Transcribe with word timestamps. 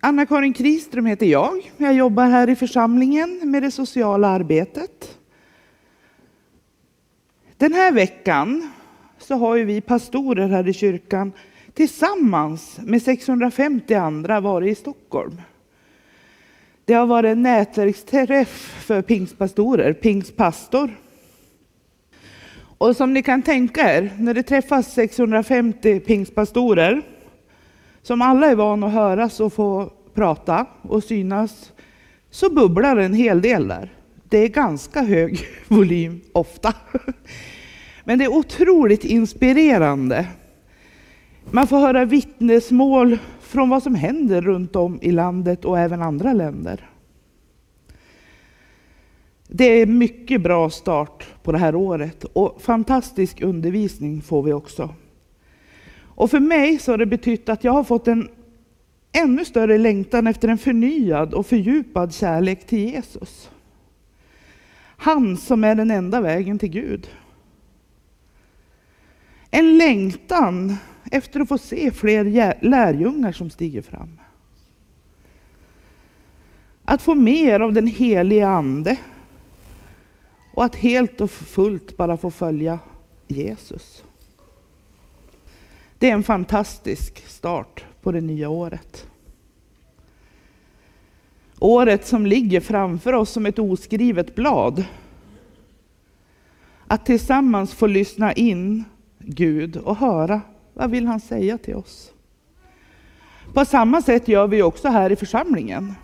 Anna-Karin 0.00 0.52
Kriström 0.52 1.06
heter 1.06 1.26
jag. 1.26 1.72
Jag 1.76 1.94
jobbar 1.94 2.26
här 2.26 2.50
i 2.50 2.56
församlingen 2.56 3.40
med 3.44 3.62
det 3.62 3.70
sociala 3.70 4.28
arbetet. 4.28 5.18
Den 7.56 7.72
här 7.72 7.92
veckan 7.92 8.70
så 9.18 9.34
har 9.34 9.56
ju 9.56 9.64
vi 9.64 9.80
pastorer 9.80 10.48
här 10.48 10.68
i 10.68 10.72
kyrkan 10.72 11.32
tillsammans 11.74 12.80
med 12.84 13.02
650 13.02 13.94
andra 13.94 14.40
varit 14.40 14.72
i 14.72 14.80
Stockholm. 14.80 15.40
Det 16.84 16.94
har 16.94 17.06
varit 17.06 17.28
en 17.28 17.42
nätverksträff 17.42 18.84
för 18.86 19.02
pingstpastorer, 19.02 19.92
pingstpastor. 19.92 20.90
Och 22.78 22.96
som 22.96 23.12
ni 23.12 23.22
kan 23.22 23.42
tänka 23.42 23.96
er, 23.96 24.10
när 24.18 24.34
det 24.34 24.42
träffas 24.42 24.94
650 24.94 26.00
pingstpastorer 26.00 27.02
som 28.02 28.22
alla 28.22 28.46
är 28.46 28.54
vana 28.54 28.86
att 28.86 28.92
höras 28.92 29.40
och 29.40 29.52
få 29.52 29.90
prata 30.14 30.66
och 30.82 31.04
synas, 31.04 31.72
så 32.30 32.50
bubblar 32.50 32.96
det 32.96 33.04
en 33.04 33.14
hel 33.14 33.42
del 33.42 33.68
där. 33.68 33.92
Det 34.28 34.38
är 34.38 34.48
ganska 34.48 35.02
hög 35.02 35.40
volym 35.68 36.20
ofta. 36.32 36.74
Men 38.04 38.18
det 38.18 38.24
är 38.24 38.32
otroligt 38.32 39.04
inspirerande. 39.04 40.26
Man 41.50 41.66
får 41.66 41.78
höra 41.78 42.04
vittnesmål 42.04 43.18
från 43.40 43.68
vad 43.68 43.82
som 43.82 43.94
händer 43.94 44.42
runt 44.42 44.76
om 44.76 44.98
i 45.02 45.10
landet 45.10 45.64
och 45.64 45.78
även 45.78 46.02
andra 46.02 46.32
länder. 46.32 46.90
Det 49.48 49.64
är 49.64 49.86
mycket 49.86 50.42
bra 50.42 50.70
start 50.70 51.26
på 51.42 51.52
det 51.52 51.58
här 51.58 51.74
året 51.74 52.24
och 52.24 52.62
fantastisk 52.62 53.42
undervisning 53.42 54.22
får 54.22 54.42
vi 54.42 54.52
också. 54.52 54.94
Och 56.20 56.30
för 56.30 56.40
mig 56.40 56.78
så 56.78 56.92
har 56.92 56.98
det 56.98 57.06
betytt 57.06 57.48
att 57.48 57.64
jag 57.64 57.72
har 57.72 57.84
fått 57.84 58.08
en 58.08 58.28
ännu 59.12 59.44
större 59.44 59.78
längtan 59.78 60.26
efter 60.26 60.48
en 60.48 60.58
förnyad 60.58 61.34
och 61.34 61.46
fördjupad 61.46 62.14
kärlek 62.14 62.66
till 62.66 62.78
Jesus. 62.78 63.50
Han 64.96 65.36
som 65.36 65.64
är 65.64 65.74
den 65.74 65.90
enda 65.90 66.20
vägen 66.20 66.58
till 66.58 66.68
Gud. 66.68 67.10
En 69.50 69.78
längtan 69.78 70.76
efter 71.10 71.40
att 71.40 71.48
få 71.48 71.58
se 71.58 71.90
fler 71.90 72.54
lärjungar 72.64 73.32
som 73.32 73.50
stiger 73.50 73.82
fram. 73.82 74.18
Att 76.84 77.02
få 77.02 77.14
mer 77.14 77.60
av 77.60 77.72
den 77.72 77.86
helige 77.86 78.48
Ande 78.48 78.96
och 80.54 80.64
att 80.64 80.76
helt 80.76 81.20
och 81.20 81.30
fullt 81.30 81.96
bara 81.96 82.16
få 82.16 82.30
följa 82.30 82.78
Jesus. 83.28 84.04
Det 86.00 86.10
är 86.10 86.14
en 86.14 86.22
fantastisk 86.22 87.28
start 87.28 87.84
på 88.02 88.12
det 88.12 88.20
nya 88.20 88.48
året. 88.48 89.06
Året 91.58 92.06
som 92.06 92.26
ligger 92.26 92.60
framför 92.60 93.12
oss 93.12 93.30
som 93.30 93.46
ett 93.46 93.58
oskrivet 93.58 94.34
blad. 94.34 94.84
Att 96.86 97.06
tillsammans 97.06 97.74
få 97.74 97.86
lyssna 97.86 98.32
in 98.32 98.84
Gud 99.18 99.76
och 99.76 99.96
höra 99.96 100.40
vad 100.74 100.90
vill 100.90 101.06
han 101.06 101.20
säga 101.20 101.58
till 101.58 101.74
oss. 101.74 102.12
På 103.54 103.64
samma 103.64 104.02
sätt 104.02 104.28
gör 104.28 104.48
vi 104.48 104.62
också 104.62 104.88
här 104.88 105.12
i 105.12 105.16
församlingen. 105.16 105.94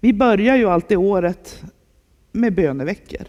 Vi 0.00 0.12
börjar 0.12 0.56
ju 0.56 0.68
alltid 0.70 0.98
året 0.98 1.62
med 2.32 2.54
böneveckor. 2.54 3.26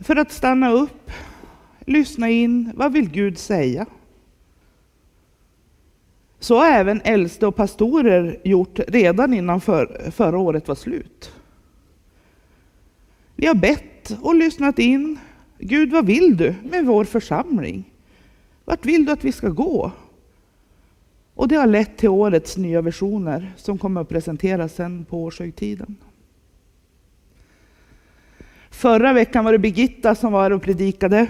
För 0.00 0.16
att 0.16 0.32
stanna 0.32 0.72
upp, 0.72 1.10
lyssna 1.86 2.30
in, 2.30 2.72
vad 2.74 2.92
vill 2.92 3.10
Gud 3.10 3.38
säga? 3.38 3.86
Så 6.38 6.56
har 6.56 6.66
även 6.66 7.00
äldste 7.04 7.46
och 7.46 7.56
pastorer 7.56 8.40
gjort 8.44 8.80
redan 8.88 9.34
innan 9.34 9.60
för, 9.60 10.10
förra 10.10 10.38
året 10.38 10.68
var 10.68 10.74
slut. 10.74 11.32
Vi 13.36 13.46
har 13.46 13.54
bett 13.54 14.18
och 14.20 14.34
lyssnat 14.34 14.78
in. 14.78 15.18
Gud, 15.58 15.90
vad 15.90 16.06
vill 16.06 16.36
du 16.36 16.54
med 16.70 16.86
vår 16.86 17.04
församling? 17.04 17.92
Vart 18.64 18.86
vill 18.86 19.04
du 19.04 19.12
att 19.12 19.24
vi 19.24 19.32
ska 19.32 19.48
gå? 19.48 19.92
Och 21.34 21.48
det 21.48 21.56
har 21.56 21.66
lett 21.66 21.96
till 21.96 22.08
årets 22.08 22.56
nya 22.56 22.82
versioner 22.82 23.52
som 23.56 23.78
kommer 23.78 24.00
att 24.00 24.08
presenteras 24.08 24.74
sen 24.74 25.04
på 25.04 25.22
årshögtiden. 25.22 25.96
Förra 28.70 29.12
veckan 29.12 29.44
var 29.44 29.52
det 29.52 29.58
Birgitta 29.58 30.14
som 30.14 30.32
var 30.32 30.50
och 30.50 30.62
predikade. 30.62 31.26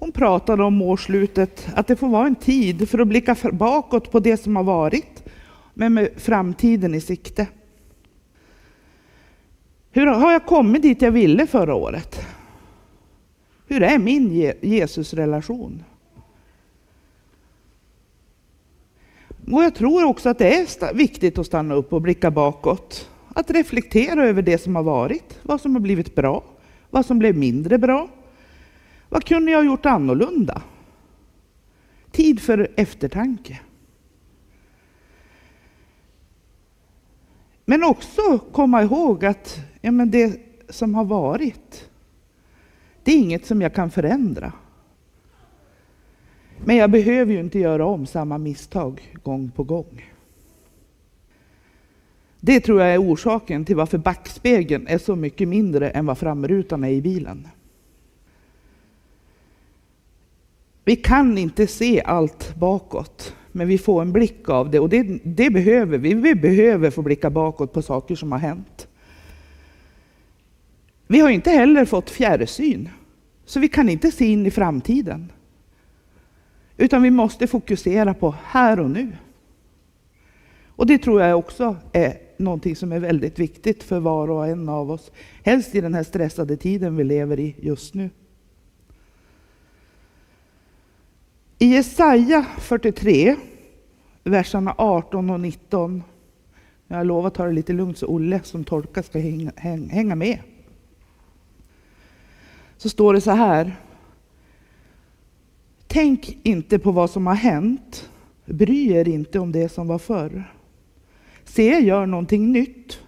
Hon 0.00 0.12
pratade 0.12 0.62
om 0.62 0.82
årslutet, 0.82 1.68
att 1.74 1.86
det 1.86 1.96
får 1.96 2.08
vara 2.08 2.26
en 2.26 2.34
tid 2.34 2.88
för 2.88 2.98
att 2.98 3.08
blicka 3.08 3.36
bakåt 3.52 4.10
på 4.10 4.20
det 4.20 4.36
som 4.36 4.56
har 4.56 4.62
varit, 4.62 5.24
men 5.74 5.94
med 5.94 6.10
framtiden 6.16 6.94
i 6.94 7.00
sikte. 7.00 7.46
Hur 9.90 10.06
har 10.06 10.32
jag 10.32 10.46
kommit 10.46 10.82
dit 10.82 11.02
jag 11.02 11.10
ville 11.10 11.46
förra 11.46 11.74
året? 11.74 12.20
Hur 13.66 13.82
är 13.82 13.98
min 13.98 14.52
Jesusrelation? 14.60 15.84
Och 19.52 19.62
jag 19.62 19.74
tror 19.74 20.04
också 20.04 20.28
att 20.28 20.38
det 20.38 20.54
är 20.54 20.94
viktigt 20.94 21.38
att 21.38 21.46
stanna 21.46 21.74
upp 21.74 21.92
och 21.92 22.02
blicka 22.02 22.30
bakåt 22.30 23.08
att 23.34 23.50
reflektera 23.50 24.24
över 24.24 24.42
det 24.42 24.58
som 24.58 24.76
har 24.76 24.82
varit, 24.82 25.38
vad 25.42 25.60
som 25.60 25.74
har 25.74 25.80
blivit 25.80 26.14
bra, 26.14 26.44
vad 26.90 27.06
som 27.06 27.18
blev 27.18 27.36
mindre 27.36 27.78
bra. 27.78 28.08
Vad 29.10 29.24
kunde 29.24 29.52
jag 29.52 29.58
ha 29.58 29.64
gjort 29.64 29.86
annorlunda? 29.86 30.62
Tid 32.10 32.40
för 32.40 32.68
eftertanke. 32.76 33.60
Men 37.64 37.84
också 37.84 38.38
komma 38.38 38.82
ihåg 38.82 39.24
att 39.24 39.58
ja, 39.80 39.90
men 39.90 40.10
det 40.10 40.40
som 40.68 40.94
har 40.94 41.04
varit, 41.04 41.90
det 43.04 43.12
är 43.12 43.18
inget 43.18 43.46
som 43.46 43.62
jag 43.62 43.74
kan 43.74 43.90
förändra. 43.90 44.52
Men 46.64 46.76
jag 46.76 46.90
behöver 46.90 47.32
ju 47.32 47.40
inte 47.40 47.58
göra 47.58 47.86
om 47.86 48.06
samma 48.06 48.38
misstag 48.38 49.14
gång 49.22 49.50
på 49.50 49.64
gång. 49.64 50.10
Det 52.40 52.60
tror 52.60 52.80
jag 52.80 52.94
är 52.94 53.02
orsaken 53.02 53.64
till 53.64 53.76
varför 53.76 53.98
backspegeln 53.98 54.86
är 54.86 54.98
så 54.98 55.16
mycket 55.16 55.48
mindre 55.48 55.90
än 55.90 56.06
vad 56.06 56.18
framrutan 56.18 56.84
är 56.84 56.90
i 56.90 57.02
bilen. 57.02 57.48
Vi 60.90 60.96
kan 60.96 61.38
inte 61.38 61.66
se 61.66 62.02
allt 62.02 62.56
bakåt, 62.56 63.34
men 63.52 63.68
vi 63.68 63.78
får 63.78 64.02
en 64.02 64.12
blick 64.12 64.48
av 64.48 64.70
det 64.70 64.80
och 64.80 64.88
det, 64.88 65.02
det 65.24 65.50
behöver 65.50 65.98
vi. 65.98 66.14
Vi 66.14 66.34
behöver 66.34 66.90
få 66.90 67.02
blicka 67.02 67.30
bakåt 67.30 67.72
på 67.72 67.82
saker 67.82 68.14
som 68.14 68.32
har 68.32 68.38
hänt. 68.38 68.88
Vi 71.06 71.20
har 71.20 71.30
inte 71.30 71.50
heller 71.50 71.84
fått 71.84 72.10
fjärrsyn, 72.10 72.88
så 73.44 73.60
vi 73.60 73.68
kan 73.68 73.88
inte 73.88 74.10
se 74.10 74.24
in 74.24 74.46
i 74.46 74.50
framtiden. 74.50 75.32
Utan 76.76 77.02
vi 77.02 77.10
måste 77.10 77.46
fokusera 77.46 78.14
på 78.14 78.34
här 78.44 78.80
och 78.80 78.90
nu. 78.90 79.12
Och 80.66 80.86
det 80.86 80.98
tror 80.98 81.22
jag 81.22 81.38
också 81.38 81.76
är 81.92 82.14
någonting 82.36 82.76
som 82.76 82.92
är 82.92 83.00
väldigt 83.00 83.38
viktigt 83.38 83.82
för 83.82 84.00
var 84.00 84.30
och 84.30 84.46
en 84.46 84.68
av 84.68 84.90
oss. 84.90 85.10
Helst 85.44 85.74
i 85.74 85.80
den 85.80 85.94
här 85.94 86.02
stressade 86.02 86.56
tiden 86.56 86.96
vi 86.96 87.04
lever 87.04 87.40
i 87.40 87.56
just 87.60 87.94
nu. 87.94 88.10
I 91.62 91.66
Jesaja 91.66 92.46
43, 92.58 93.36
verserna 94.24 94.74
18 94.78 95.30
och 95.30 95.40
19. 95.40 96.02
Jag 96.88 96.96
har 96.96 97.04
att 97.26 97.34
ta 97.34 97.46
det 97.46 97.52
lite 97.52 97.72
lugnt 97.72 97.98
så 97.98 98.06
Olle 98.06 98.40
som 98.44 98.64
tolkar 98.64 99.02
ska 99.02 99.18
hänga, 99.18 99.52
hänga 99.90 100.14
med. 100.14 100.38
Så 102.76 102.88
står 102.88 103.14
det 103.14 103.20
så 103.20 103.30
här. 103.30 103.76
Tänk 105.86 106.38
inte 106.42 106.78
på 106.78 106.92
vad 106.92 107.10
som 107.10 107.26
har 107.26 107.34
hänt. 107.34 108.10
Bry 108.44 108.92
er 108.92 109.08
inte 109.08 109.38
om 109.38 109.52
det 109.52 109.68
som 109.68 109.88
var 109.88 109.98
förr. 109.98 110.44
Se, 111.44 111.68
jag 111.68 111.82
gör 111.82 112.06
någonting 112.06 112.52
nytt. 112.52 113.00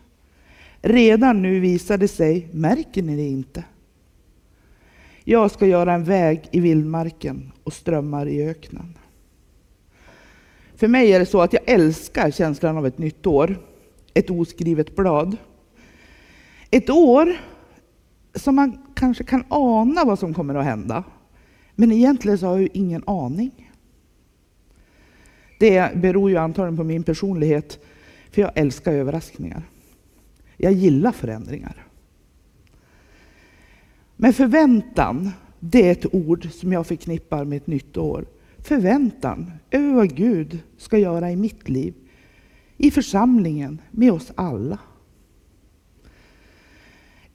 Redan 0.83 1.43
nu 1.43 1.61
visar 1.61 1.99
det 1.99 2.09
sig, 2.09 2.49
märker 2.53 3.03
ni 3.03 3.17
det 3.17 3.29
inte? 3.29 3.65
Jag 5.25 5.51
ska 5.51 5.67
göra 5.67 5.93
en 5.93 6.05
väg 6.05 6.49
i 6.51 6.61
vildmarken 6.61 7.53
och 7.65 7.73
strömmar 7.73 8.27
i 8.27 8.49
öknen. 8.49 8.99
För 10.77 10.89
mig 10.89 11.13
är 11.13 11.19
det 11.19 11.27
så 11.27 11.41
att 11.41 11.53
jag 11.53 11.63
älskar 11.67 12.31
känslan 12.31 12.77
av 12.77 12.87
ett 12.87 12.99
nytt 12.99 13.27
år, 13.27 13.57
ett 14.15 14.31
oskrivet 14.31 14.97
blad. 14.97 15.37
Ett 16.71 16.91
år 16.91 17.37
som 18.35 18.55
man 18.55 18.87
kanske 18.95 19.25
kan 19.25 19.45
ana 19.49 20.05
vad 20.05 20.19
som 20.19 20.35
kommer 20.35 20.55
att 20.55 20.65
hända, 20.65 21.05
men 21.75 21.93
egentligen 21.93 22.39
så 22.39 22.47
har 22.47 22.53
jag 22.53 22.63
ju 22.63 22.69
ingen 22.73 23.03
aning. 23.07 23.71
Det 25.59 25.97
beror 25.97 26.31
ju 26.31 26.37
antagligen 26.37 26.77
på 26.77 26.85
min 26.85 27.03
personlighet 27.03 27.85
för 28.31 28.43
jag 28.43 28.51
älskar 28.55 28.93
överraskningar. 28.93 29.63
Jag 30.57 30.73
gillar 30.73 31.13
förändringar. 31.13 31.87
Men 34.23 34.33
förväntan, 34.33 35.31
det 35.61 35.89
är 35.89 35.93
ett 35.93 36.15
ord 36.15 36.49
som 36.53 36.73
jag 36.73 36.87
förknippar 36.87 37.45
med 37.45 37.57
ett 37.57 37.67
nytt 37.67 37.97
år. 37.97 38.25
förväntan 38.59 39.51
över 39.71 39.93
vad 39.93 40.15
Gud 40.15 40.59
ska 40.79 40.99
göra 40.99 41.31
i 41.31 41.37
mitt 41.37 41.69
liv, 41.69 41.95
i 42.77 42.91
församlingen, 42.91 43.81
med 43.91 44.13
oss 44.13 44.33
alla. 44.35 44.79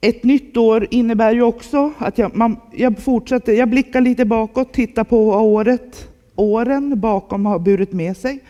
Ett 0.00 0.24
nytt 0.24 0.56
år 0.56 0.86
innebär 0.90 1.32
ju 1.32 1.42
också 1.42 1.92
att 1.98 2.18
jag, 2.18 2.36
man, 2.36 2.56
jag 2.72 2.98
fortsätter, 2.98 3.52
jag 3.52 3.68
blickar 3.68 4.00
lite 4.00 4.24
bakåt, 4.24 4.72
tittar 4.72 5.04
på 5.04 5.24
vad 5.24 5.42
året, 5.42 6.08
åren 6.34 7.00
bakom 7.00 7.46
har 7.46 7.58
burit 7.58 7.92
med 7.92 8.16
sig. 8.16 8.44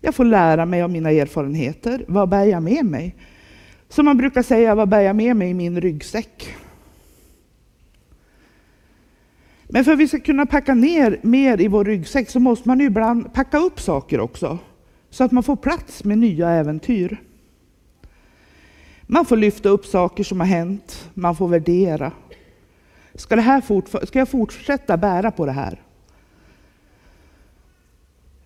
Jag 0.00 0.14
får 0.14 0.24
lära 0.24 0.66
mig 0.66 0.82
av 0.82 0.90
mina 0.90 1.10
erfarenheter. 1.10 2.04
Vad 2.08 2.28
bär 2.28 2.44
jag 2.44 2.62
med 2.62 2.84
mig? 2.84 3.14
Som 3.88 4.04
man 4.04 4.16
brukar 4.16 4.42
säga, 4.42 4.74
vad 4.74 4.88
bär 4.88 5.00
jag 5.00 5.16
med 5.16 5.36
mig 5.36 5.50
i 5.50 5.54
min 5.54 5.80
ryggsäck? 5.80 6.56
Men 9.72 9.84
för 9.84 9.92
att 9.92 9.98
vi 9.98 10.08
ska 10.08 10.20
kunna 10.20 10.46
packa 10.46 10.74
ner 10.74 11.20
mer 11.22 11.60
i 11.60 11.68
vår 11.68 11.84
ryggsäck 11.84 12.30
så 12.30 12.40
måste 12.40 12.68
man 12.68 12.80
ibland 12.80 13.32
packa 13.32 13.58
upp 13.58 13.80
saker 13.80 14.20
också. 14.20 14.58
Så 15.10 15.24
att 15.24 15.32
man 15.32 15.42
får 15.42 15.56
plats 15.56 16.04
med 16.04 16.18
nya 16.18 16.50
äventyr. 16.50 17.20
Man 19.06 19.24
får 19.24 19.36
lyfta 19.36 19.68
upp 19.68 19.86
saker 19.86 20.24
som 20.24 20.40
har 20.40 20.46
hänt, 20.46 21.08
man 21.14 21.36
får 21.36 21.48
värdera. 21.48 22.12
Ska, 23.14 23.36
det 23.36 23.42
här 23.42 24.06
ska 24.06 24.18
jag 24.18 24.28
fortsätta 24.28 24.96
bära 24.96 25.30
på 25.30 25.46
det 25.46 25.52
här? 25.52 25.82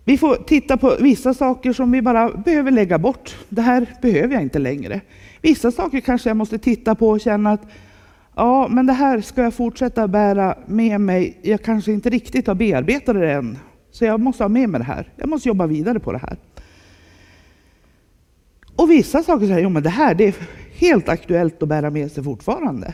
Vi 0.03 0.17
får 0.17 0.35
titta 0.35 0.77
på 0.77 0.95
vissa 0.99 1.33
saker 1.33 1.73
som 1.73 1.91
vi 1.91 2.01
bara 2.01 2.29
behöver 2.29 2.71
lägga 2.71 2.99
bort. 2.99 3.35
Det 3.49 3.61
här 3.61 3.95
behöver 4.01 4.33
jag 4.33 4.43
inte 4.43 4.59
längre. 4.59 5.01
Vissa 5.41 5.71
saker 5.71 5.99
kanske 5.99 6.29
jag 6.29 6.37
måste 6.37 6.57
titta 6.57 6.95
på 6.95 7.09
och 7.09 7.21
känna 7.21 7.51
att 7.51 7.67
ja, 8.35 8.67
men 8.67 8.85
det 8.85 8.93
här 8.93 9.21
ska 9.21 9.43
jag 9.43 9.53
fortsätta 9.53 10.07
bära 10.07 10.57
med 10.65 11.01
mig. 11.01 11.39
Jag 11.41 11.63
kanske 11.63 11.91
inte 11.91 12.09
riktigt 12.09 12.47
har 12.47 12.55
bearbetat 12.55 13.15
det 13.15 13.31
än, 13.31 13.57
så 13.91 14.05
jag 14.05 14.19
måste 14.19 14.43
ha 14.43 14.49
med 14.49 14.69
mig 14.69 14.79
det 14.79 14.85
här. 14.85 15.09
Jag 15.15 15.29
måste 15.29 15.47
jobba 15.47 15.67
vidare 15.67 15.99
på 15.99 16.11
det 16.11 16.17
här. 16.17 16.37
Och 18.75 18.91
vissa 18.91 19.23
saker 19.23 19.45
säger, 19.45 19.59
jo 19.59 19.69
men 19.69 19.83
det 19.83 19.89
här 19.89 20.15
det 20.15 20.27
är 20.27 20.35
helt 20.75 21.09
aktuellt 21.09 21.63
att 21.63 21.69
bära 21.69 21.89
med 21.89 22.11
sig 22.11 22.23
fortfarande. 22.23 22.93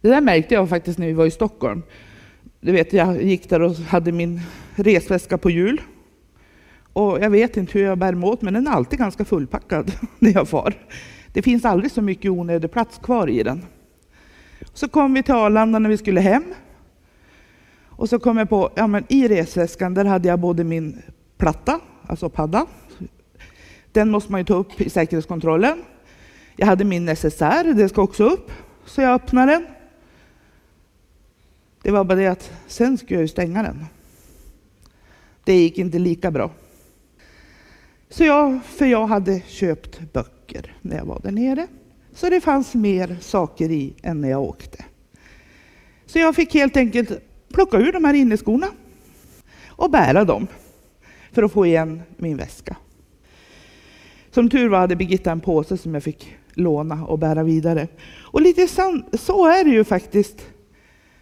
Det 0.00 0.08
där 0.08 0.20
märkte 0.20 0.54
jag 0.54 0.68
faktiskt 0.68 0.98
när 0.98 1.06
vi 1.06 1.12
var 1.12 1.26
i 1.26 1.30
Stockholm. 1.30 1.82
Du 2.60 2.72
vet, 2.72 2.92
jag 2.92 3.22
gick 3.22 3.48
där 3.48 3.62
och 3.62 3.76
hade 3.76 4.12
min 4.12 4.40
resväska 4.74 5.38
på 5.38 5.50
hjul. 5.50 5.80
Och 6.92 7.18
jag 7.20 7.30
vet 7.30 7.56
inte 7.56 7.78
hur 7.78 7.84
jag 7.84 7.98
bär 7.98 8.12
mig 8.12 8.30
åt, 8.30 8.42
men 8.42 8.54
den 8.54 8.66
är 8.66 8.70
alltid 8.70 8.98
ganska 8.98 9.24
fullpackad 9.24 9.92
när 10.18 10.32
jag 10.32 10.48
far. 10.48 10.74
Det 11.36 11.42
finns 11.42 11.64
aldrig 11.64 11.90
så 11.90 12.02
mycket 12.02 12.30
onödig 12.30 12.70
plats 12.70 12.98
kvar 12.98 13.28
i 13.28 13.42
den. 13.42 13.64
Så 14.72 14.88
kom 14.88 15.14
vi 15.14 15.22
till 15.22 15.34
Arlanda 15.34 15.78
när 15.78 15.90
vi 15.90 15.96
skulle 15.96 16.20
hem. 16.20 16.54
Och 17.86 18.08
så 18.08 18.18
kom 18.18 18.36
jag 18.36 18.48
på, 18.48 18.70
ja 18.74 18.86
men 18.86 19.04
i 19.08 19.28
resväskan 19.28 19.94
där 19.94 20.04
hade 20.04 20.28
jag 20.28 20.40
både 20.40 20.64
min 20.64 21.02
platta, 21.36 21.80
alltså 22.06 22.28
padda. 22.28 22.66
Den 23.92 24.10
måste 24.10 24.32
man 24.32 24.40
ju 24.40 24.44
ta 24.44 24.54
upp 24.54 24.80
i 24.80 24.90
säkerhetskontrollen. 24.90 25.82
Jag 26.56 26.66
hade 26.66 26.84
min 26.84 27.04
necessär, 27.04 27.64
det 27.74 27.88
ska 27.88 28.02
också 28.02 28.24
upp. 28.24 28.50
Så 28.84 29.00
jag 29.00 29.14
öppnade 29.14 29.52
den. 29.52 29.66
Det 31.82 31.90
var 31.90 32.04
bara 32.04 32.18
det 32.18 32.26
att 32.26 32.52
sen 32.66 32.98
skulle 32.98 33.14
jag 33.14 33.22
ju 33.22 33.28
stänga 33.28 33.62
den. 33.62 33.86
Det 35.44 35.54
gick 35.54 35.78
inte 35.78 35.98
lika 35.98 36.30
bra. 36.30 36.50
Så 38.08 38.24
jag, 38.24 38.64
för 38.64 38.86
jag 38.86 39.06
hade 39.06 39.40
köpt 39.40 40.12
böcker 40.12 40.35
när 40.82 40.96
jag 40.96 41.04
var 41.04 41.20
där 41.22 41.30
nere. 41.30 41.66
Så 42.12 42.30
det 42.30 42.40
fanns 42.40 42.74
mer 42.74 43.16
saker 43.20 43.70
i 43.70 43.94
än 44.02 44.20
när 44.20 44.30
jag 44.30 44.42
åkte. 44.42 44.84
Så 46.06 46.18
jag 46.18 46.34
fick 46.36 46.54
helt 46.54 46.76
enkelt 46.76 47.10
plocka 47.52 47.76
ur 47.76 47.92
de 47.92 48.04
här 48.04 48.14
inneskorna 48.14 48.66
och 49.68 49.90
bära 49.90 50.24
dem 50.24 50.46
för 51.32 51.42
att 51.42 51.52
få 51.52 51.66
igen 51.66 52.02
min 52.16 52.36
väska. 52.36 52.76
Som 54.30 54.50
tur 54.50 54.68
var 54.68 54.78
hade 54.78 54.96
Birgitta 54.96 55.32
en 55.32 55.40
påse 55.40 55.76
som 55.76 55.94
jag 55.94 56.02
fick 56.02 56.36
låna 56.54 57.06
och 57.06 57.18
bära 57.18 57.42
vidare. 57.42 57.88
Och 58.16 58.42
lite 58.42 58.68
så 59.12 59.46
är 59.46 59.64
det 59.64 59.70
ju 59.70 59.84
faktiskt 59.84 60.46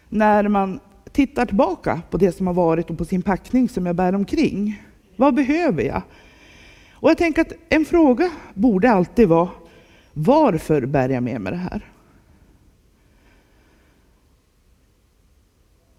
när 0.09 0.49
man 0.49 0.81
tittar 1.12 1.47
tillbaka 1.47 2.03
på 2.11 2.17
det 2.17 2.32
som 2.32 2.47
har 2.47 2.55
varit 2.55 2.91
och 2.91 2.99
på 2.99 3.05
sin 3.05 3.23
packning 3.23 3.69
som 3.69 3.87
jag 3.87 3.97
bär 3.97 4.15
omkring. 4.15 4.82
Vad 5.17 5.35
behöver 5.35 5.82
jag? 5.82 6.03
Och 7.05 7.11
jag 7.11 7.19
tänker 7.19 7.43
att 7.43 7.53
en 7.69 7.85
fråga 7.85 8.31
borde 8.55 8.91
alltid 8.91 9.29
vara 9.29 9.49
varför 10.12 10.87
bär 10.87 11.09
jag 11.09 11.23
med 11.23 11.41
mig 11.41 11.53
det 11.53 11.59
här? 11.59 11.91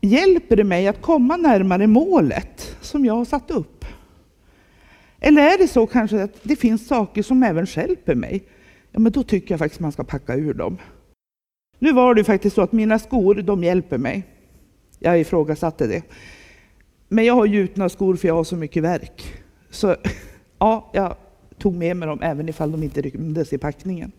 Hjälper 0.01 0.55
det 0.55 0.63
mig 0.63 0.87
att 0.87 1.01
komma 1.01 1.37
närmare 1.37 1.87
målet 1.87 2.77
som 2.81 3.05
jag 3.05 3.13
har 3.13 3.25
satt 3.25 3.51
upp? 3.51 3.85
Eller 5.19 5.41
är 5.41 5.57
det 5.57 5.67
så 5.67 5.87
kanske 5.87 6.23
att 6.23 6.43
det 6.43 6.55
finns 6.55 6.87
saker 6.87 7.23
som 7.23 7.43
även 7.43 7.65
hjälper 7.65 8.15
mig? 8.15 8.43
Ja, 8.91 8.99
men 8.99 9.11
då 9.11 9.23
tycker 9.23 9.53
jag 9.53 9.59
faktiskt 9.59 9.81
man 9.81 9.91
ska 9.91 10.03
packa 10.03 10.35
ur 10.35 10.53
dem. 10.53 10.77
Nu 11.79 11.93
var 11.93 12.15
det 12.15 12.23
faktiskt 12.23 12.55
så 12.55 12.61
att 12.61 12.71
mina 12.71 12.99
skor, 12.99 13.35
de 13.35 13.63
hjälper 13.63 13.97
mig. 13.97 14.23
Jag 14.99 15.19
ifrågasatte 15.19 15.87
det. 15.87 16.03
Men 17.07 17.25
jag 17.25 17.33
har 17.33 17.45
gjutna 17.45 17.89
skor 17.89 18.15
för 18.15 18.27
jag 18.27 18.35
har 18.35 18.43
så 18.43 18.55
mycket 18.55 18.83
verk. 18.83 19.33
Så 19.69 19.95
ja, 20.65 20.89
jag 20.91 21.15
tog 21.57 21.75
med 21.75 21.97
mig 21.97 22.07
dem 22.07 22.21
även 22.21 22.49
ifall 22.49 22.71
de 22.71 22.83
inte 22.83 23.01
rymdes 23.01 23.53
i 23.53 23.57
packningen. 23.57 24.11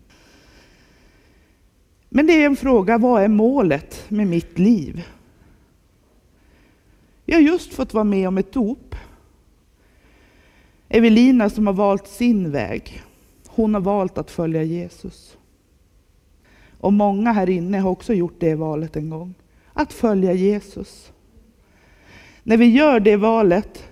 Men 2.09 2.27
det 2.27 2.33
är 2.33 2.45
en 2.45 2.55
fråga, 2.55 2.97
vad 2.97 3.23
är 3.23 3.27
målet 3.27 4.05
med 4.07 4.27
mitt 4.27 4.59
liv? 4.59 5.07
Jag 7.25 7.37
har 7.37 7.41
just 7.41 7.73
fått 7.73 7.93
vara 7.93 8.03
med 8.03 8.27
om 8.27 8.37
ett 8.37 8.51
dop. 8.51 8.95
Evelina 10.89 11.49
som 11.49 11.67
har 11.67 11.73
valt 11.73 12.07
sin 12.07 12.51
väg, 12.51 13.03
hon 13.47 13.73
har 13.73 13.81
valt 13.81 14.17
att 14.17 14.31
följa 14.31 14.63
Jesus. 14.63 15.37
Och 16.79 16.93
många 16.93 17.31
här 17.31 17.49
inne 17.49 17.79
har 17.79 17.91
också 17.91 18.13
gjort 18.13 18.35
det 18.39 18.55
valet 18.55 18.95
en 18.95 19.09
gång, 19.09 19.33
att 19.73 19.93
följa 19.93 20.33
Jesus. 20.33 21.11
När 22.43 22.57
vi 22.57 22.65
gör 22.65 22.99
det 22.99 23.15
valet 23.15 23.83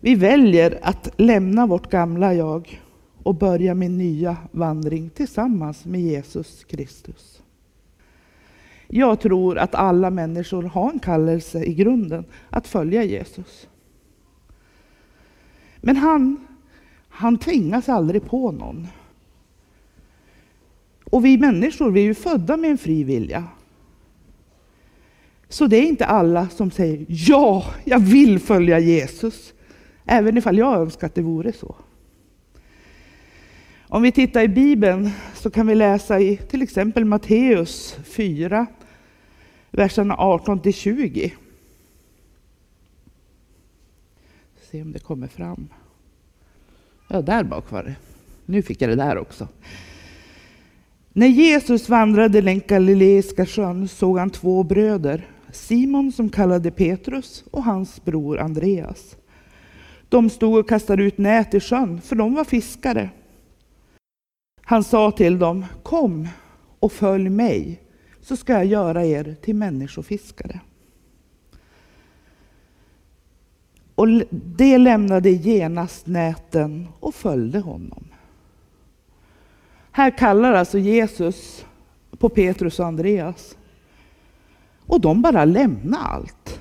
vi 0.00 0.14
väljer 0.14 0.78
att 0.82 1.08
lämna 1.16 1.66
vårt 1.66 1.90
gamla 1.90 2.34
jag 2.34 2.82
och 3.22 3.34
börja 3.34 3.74
min 3.74 3.98
nya 3.98 4.36
vandring 4.50 5.10
tillsammans 5.10 5.84
med 5.84 6.00
Jesus 6.00 6.64
Kristus. 6.64 7.42
Jag 8.88 9.20
tror 9.20 9.58
att 9.58 9.74
alla 9.74 10.10
människor 10.10 10.62
har 10.62 10.90
en 10.90 10.98
kallelse 10.98 11.64
i 11.64 11.74
grunden 11.74 12.24
att 12.50 12.66
följa 12.66 13.04
Jesus. 13.04 13.68
Men 15.80 15.96
han, 15.96 16.46
han 17.08 17.38
tvingas 17.38 17.88
aldrig 17.88 18.24
på 18.24 18.52
någon. 18.52 18.86
Och 21.04 21.24
vi 21.24 21.38
människor, 21.38 21.90
vi 21.90 22.00
är 22.00 22.04
ju 22.04 22.14
födda 22.14 22.56
med 22.56 22.70
en 22.70 22.78
fri 22.78 23.04
vilja. 23.04 23.44
Så 25.48 25.66
det 25.66 25.76
är 25.76 25.88
inte 25.88 26.06
alla 26.06 26.48
som 26.48 26.70
säger 26.70 27.06
ja, 27.08 27.64
jag 27.84 27.98
vill 27.98 28.38
följa 28.38 28.78
Jesus. 28.78 29.54
Även 30.10 30.36
ifall 30.36 30.58
jag 30.58 30.80
önskar 30.80 31.06
att 31.06 31.14
det 31.14 31.22
vore 31.22 31.52
så. 31.52 31.76
Om 33.88 34.02
vi 34.02 34.12
tittar 34.12 34.42
i 34.42 34.48
Bibeln 34.48 35.10
så 35.34 35.50
kan 35.50 35.66
vi 35.66 35.74
läsa 35.74 36.20
i 36.20 36.36
till 36.36 36.62
exempel 36.62 37.04
Matteus 37.04 37.96
4, 38.04 38.66
verserna 39.70 40.16
18 40.18 40.60
till 40.60 40.74
20. 40.74 41.32
Se 44.70 44.82
om 44.82 44.92
det 44.92 44.98
kommer 44.98 45.26
fram. 45.26 45.68
Ja, 47.08 47.22
där 47.22 47.44
bak 47.44 47.70
var 47.70 47.82
det. 47.82 47.96
Nu 48.46 48.62
fick 48.62 48.82
jag 48.82 48.90
det 48.90 48.96
där 48.96 49.18
också. 49.18 49.48
När 51.12 51.26
Jesus 51.26 51.88
vandrade 51.88 52.42
längs 52.42 52.66
Galileiska 52.66 53.46
sjön 53.46 53.88
såg 53.88 54.18
han 54.18 54.30
två 54.30 54.62
bröder, 54.62 55.26
Simon 55.52 56.12
som 56.12 56.28
kallade 56.28 56.70
Petrus 56.70 57.44
och 57.50 57.64
hans 57.64 58.04
bror 58.04 58.38
Andreas. 58.38 59.16
De 60.08 60.30
stod 60.30 60.58
och 60.58 60.68
kastade 60.68 61.02
ut 61.02 61.18
nät 61.18 61.54
i 61.54 61.60
sjön, 61.60 62.00
för 62.00 62.16
de 62.16 62.34
var 62.34 62.44
fiskare. 62.44 63.10
Han 64.62 64.84
sa 64.84 65.10
till 65.10 65.38
dem, 65.38 65.64
kom 65.82 66.28
och 66.80 66.92
följ 66.92 67.28
mig, 67.28 67.82
så 68.20 68.36
ska 68.36 68.52
jag 68.52 68.64
göra 68.64 69.04
er 69.04 69.36
till 69.42 69.54
människofiskare. 69.54 70.60
Och 73.94 74.08
det 74.30 74.78
lämnade 74.78 75.30
genast 75.30 76.06
näten 76.06 76.88
och 77.00 77.14
följde 77.14 77.58
honom. 77.58 78.04
Här 79.90 80.18
kallar 80.18 80.52
alltså 80.52 80.78
Jesus 80.78 81.66
på 82.18 82.28
Petrus 82.28 82.80
och 82.80 82.86
Andreas. 82.86 83.56
Och 84.86 85.00
de 85.00 85.22
bara 85.22 85.44
lämnar 85.44 85.98
allt. 85.98 86.60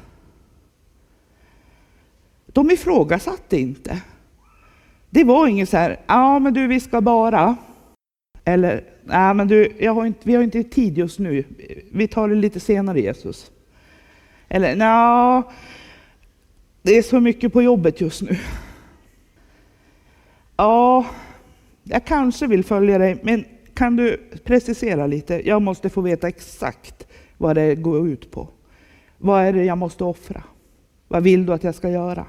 De 2.57 2.71
ifrågasatte 2.71 3.59
inte. 3.59 4.01
Det 5.09 5.23
var 5.23 5.47
inget 5.47 5.69
så 5.69 5.77
här, 5.77 5.99
ja 6.07 6.39
men 6.39 6.53
du 6.53 6.67
vi 6.67 6.79
ska 6.79 7.01
bara. 7.01 7.55
Eller, 8.43 8.83
nej 9.03 9.33
men 9.33 9.47
du, 9.47 9.73
jag 9.79 9.93
har 9.93 10.05
inte, 10.05 10.19
vi 10.23 10.35
har 10.35 10.43
inte 10.43 10.63
tid 10.63 10.97
just 10.97 11.19
nu. 11.19 11.43
Vi 11.91 12.07
tar 12.07 12.29
det 12.29 12.35
lite 12.35 12.59
senare 12.59 13.01
Jesus. 13.01 13.51
Eller 14.47 14.75
ja, 14.75 15.51
det 16.81 16.97
är 16.97 17.01
så 17.01 17.19
mycket 17.19 17.53
på 17.53 17.61
jobbet 17.61 18.01
just 18.01 18.21
nu. 18.21 18.37
Ja, 20.55 21.05
jag 21.83 22.05
kanske 22.05 22.47
vill 22.47 22.63
följa 22.63 22.97
dig, 22.97 23.19
men 23.23 23.45
kan 23.73 23.95
du 23.95 24.17
precisera 24.43 25.07
lite? 25.07 25.47
Jag 25.47 25.61
måste 25.61 25.89
få 25.89 26.01
veta 26.01 26.27
exakt 26.27 27.07
vad 27.37 27.55
det 27.55 27.75
går 27.75 28.07
ut 28.07 28.31
på. 28.31 28.49
Vad 29.17 29.43
är 29.43 29.53
det 29.53 29.63
jag 29.63 29.77
måste 29.77 30.03
offra? 30.03 30.43
Vad 31.07 31.23
vill 31.23 31.45
du 31.45 31.53
att 31.53 31.63
jag 31.63 31.75
ska 31.75 31.89
göra? 31.89 32.25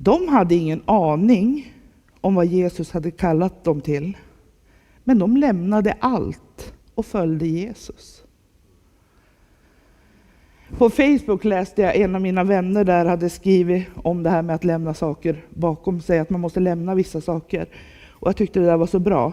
De 0.00 0.28
hade 0.28 0.54
ingen 0.54 0.82
aning 0.84 1.74
om 2.20 2.34
vad 2.34 2.46
Jesus 2.46 2.92
hade 2.92 3.10
kallat 3.10 3.64
dem 3.64 3.80
till. 3.80 4.16
Men 5.04 5.18
de 5.18 5.36
lämnade 5.36 5.96
allt 6.00 6.74
och 6.94 7.06
följde 7.06 7.46
Jesus. 7.46 8.24
På 10.78 10.90
Facebook 10.90 11.44
läste 11.44 11.82
jag 11.82 11.96
en 11.96 12.14
av 12.14 12.20
mina 12.20 12.44
vänner 12.44 12.84
där 12.84 13.04
hade 13.04 13.30
skrivit 13.30 13.86
om 13.94 14.22
det 14.22 14.30
här 14.30 14.42
med 14.42 14.54
att 14.54 14.64
lämna 14.64 14.94
saker 14.94 15.44
bakom 15.50 16.00
sig, 16.00 16.18
att 16.18 16.30
man 16.30 16.40
måste 16.40 16.60
lämna 16.60 16.94
vissa 16.94 17.20
saker. 17.20 17.68
Och 18.10 18.28
jag 18.28 18.36
tyckte 18.36 18.60
det 18.60 18.66
där 18.66 18.76
var 18.76 18.86
så 18.86 18.98
bra. 18.98 19.32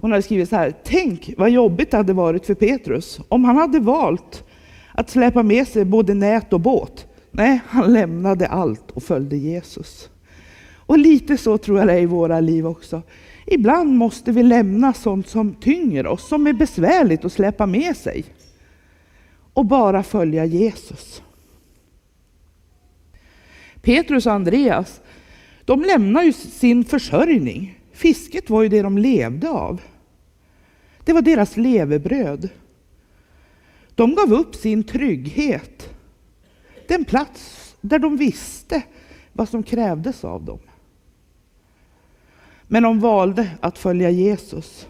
Hon 0.00 0.10
hade 0.10 0.22
skrivit 0.22 0.48
så 0.48 0.56
här, 0.56 0.74
tänk 0.84 1.30
vad 1.36 1.50
jobbigt 1.50 1.90
det 1.90 1.96
hade 1.96 2.12
varit 2.12 2.46
för 2.46 2.54
Petrus 2.54 3.20
om 3.28 3.44
han 3.44 3.56
hade 3.56 3.80
valt 3.80 4.44
att 4.92 5.10
släpa 5.10 5.42
med 5.42 5.68
sig 5.68 5.84
både 5.84 6.14
nät 6.14 6.52
och 6.52 6.60
båt. 6.60 7.06
Nej, 7.36 7.60
han 7.66 7.92
lämnade 7.92 8.46
allt 8.46 8.90
och 8.90 9.02
följde 9.02 9.36
Jesus. 9.36 10.10
Och 10.76 10.98
lite 10.98 11.36
så 11.36 11.58
tror 11.58 11.78
jag 11.78 11.88
det 11.88 11.92
är 11.92 12.02
i 12.02 12.06
våra 12.06 12.40
liv 12.40 12.66
också. 12.66 13.02
Ibland 13.46 13.96
måste 13.96 14.32
vi 14.32 14.42
lämna 14.42 14.92
sånt 14.92 15.28
som 15.28 15.54
tynger 15.54 16.06
oss, 16.06 16.28
som 16.28 16.46
är 16.46 16.52
besvärligt 16.52 17.24
att 17.24 17.32
släppa 17.32 17.66
med 17.66 17.96
sig. 17.96 18.24
Och 19.52 19.66
bara 19.66 20.02
följa 20.02 20.44
Jesus. 20.44 21.22
Petrus 23.82 24.26
och 24.26 24.32
Andreas, 24.32 25.00
de 25.64 25.82
lämnar 25.82 26.22
ju 26.22 26.32
sin 26.32 26.84
försörjning. 26.84 27.78
Fisket 27.92 28.50
var 28.50 28.62
ju 28.62 28.68
det 28.68 28.82
de 28.82 28.98
levde 28.98 29.50
av. 29.50 29.80
Det 31.04 31.12
var 31.12 31.22
deras 31.22 31.56
levebröd. 31.56 32.48
De 33.94 34.14
gav 34.14 34.32
upp 34.32 34.54
sin 34.54 34.84
trygghet. 34.84 35.95
Den 36.88 37.04
plats 37.04 37.76
där 37.80 37.98
de 37.98 38.16
visste 38.16 38.82
vad 39.32 39.48
som 39.48 39.62
krävdes 39.62 40.24
av 40.24 40.44
dem. 40.44 40.58
Men 42.68 42.82
de 42.82 43.00
valde 43.00 43.50
att 43.60 43.78
följa 43.78 44.10
Jesus. 44.10 44.88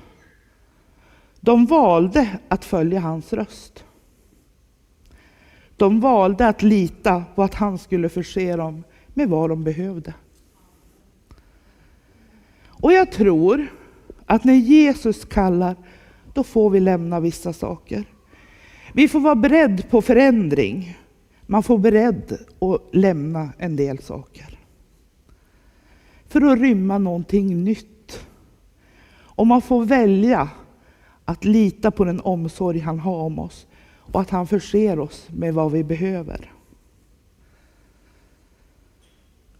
De 1.40 1.66
valde 1.66 2.38
att 2.48 2.64
följa 2.64 3.00
hans 3.00 3.32
röst. 3.32 3.84
De 5.76 6.00
valde 6.00 6.48
att 6.48 6.62
lita 6.62 7.24
på 7.34 7.42
att 7.42 7.54
han 7.54 7.78
skulle 7.78 8.08
förse 8.08 8.56
dem 8.56 8.84
med 9.14 9.28
vad 9.28 9.50
de 9.50 9.64
behövde. 9.64 10.14
Och 12.66 12.92
jag 12.92 13.12
tror 13.12 13.66
att 14.26 14.44
när 14.44 14.54
Jesus 14.54 15.24
kallar, 15.24 15.76
då 16.34 16.44
får 16.44 16.70
vi 16.70 16.80
lämna 16.80 17.20
vissa 17.20 17.52
saker. 17.52 18.04
Vi 18.92 19.08
får 19.08 19.20
vara 19.20 19.34
beredda 19.34 19.82
på 19.82 20.02
förändring. 20.02 20.98
Man 21.46 21.62
får 21.62 21.78
beredd 21.78 22.38
att 22.58 22.82
lämna 22.92 23.52
en 23.58 23.76
del 23.76 23.98
saker. 23.98 24.58
För 26.28 26.52
att 26.52 26.58
rymma 26.58 26.98
någonting 26.98 27.64
nytt. 27.64 28.26
Och 29.08 29.46
man 29.46 29.62
får 29.62 29.84
välja 29.84 30.48
att 31.24 31.44
lita 31.44 31.90
på 31.90 32.04
den 32.04 32.20
omsorg 32.20 32.78
han 32.78 32.98
har 32.98 33.16
om 33.16 33.38
oss 33.38 33.66
och 34.12 34.20
att 34.20 34.30
han 34.30 34.46
förser 34.46 34.98
oss 34.98 35.28
med 35.30 35.54
vad 35.54 35.72
vi 35.72 35.84
behöver. 35.84 36.52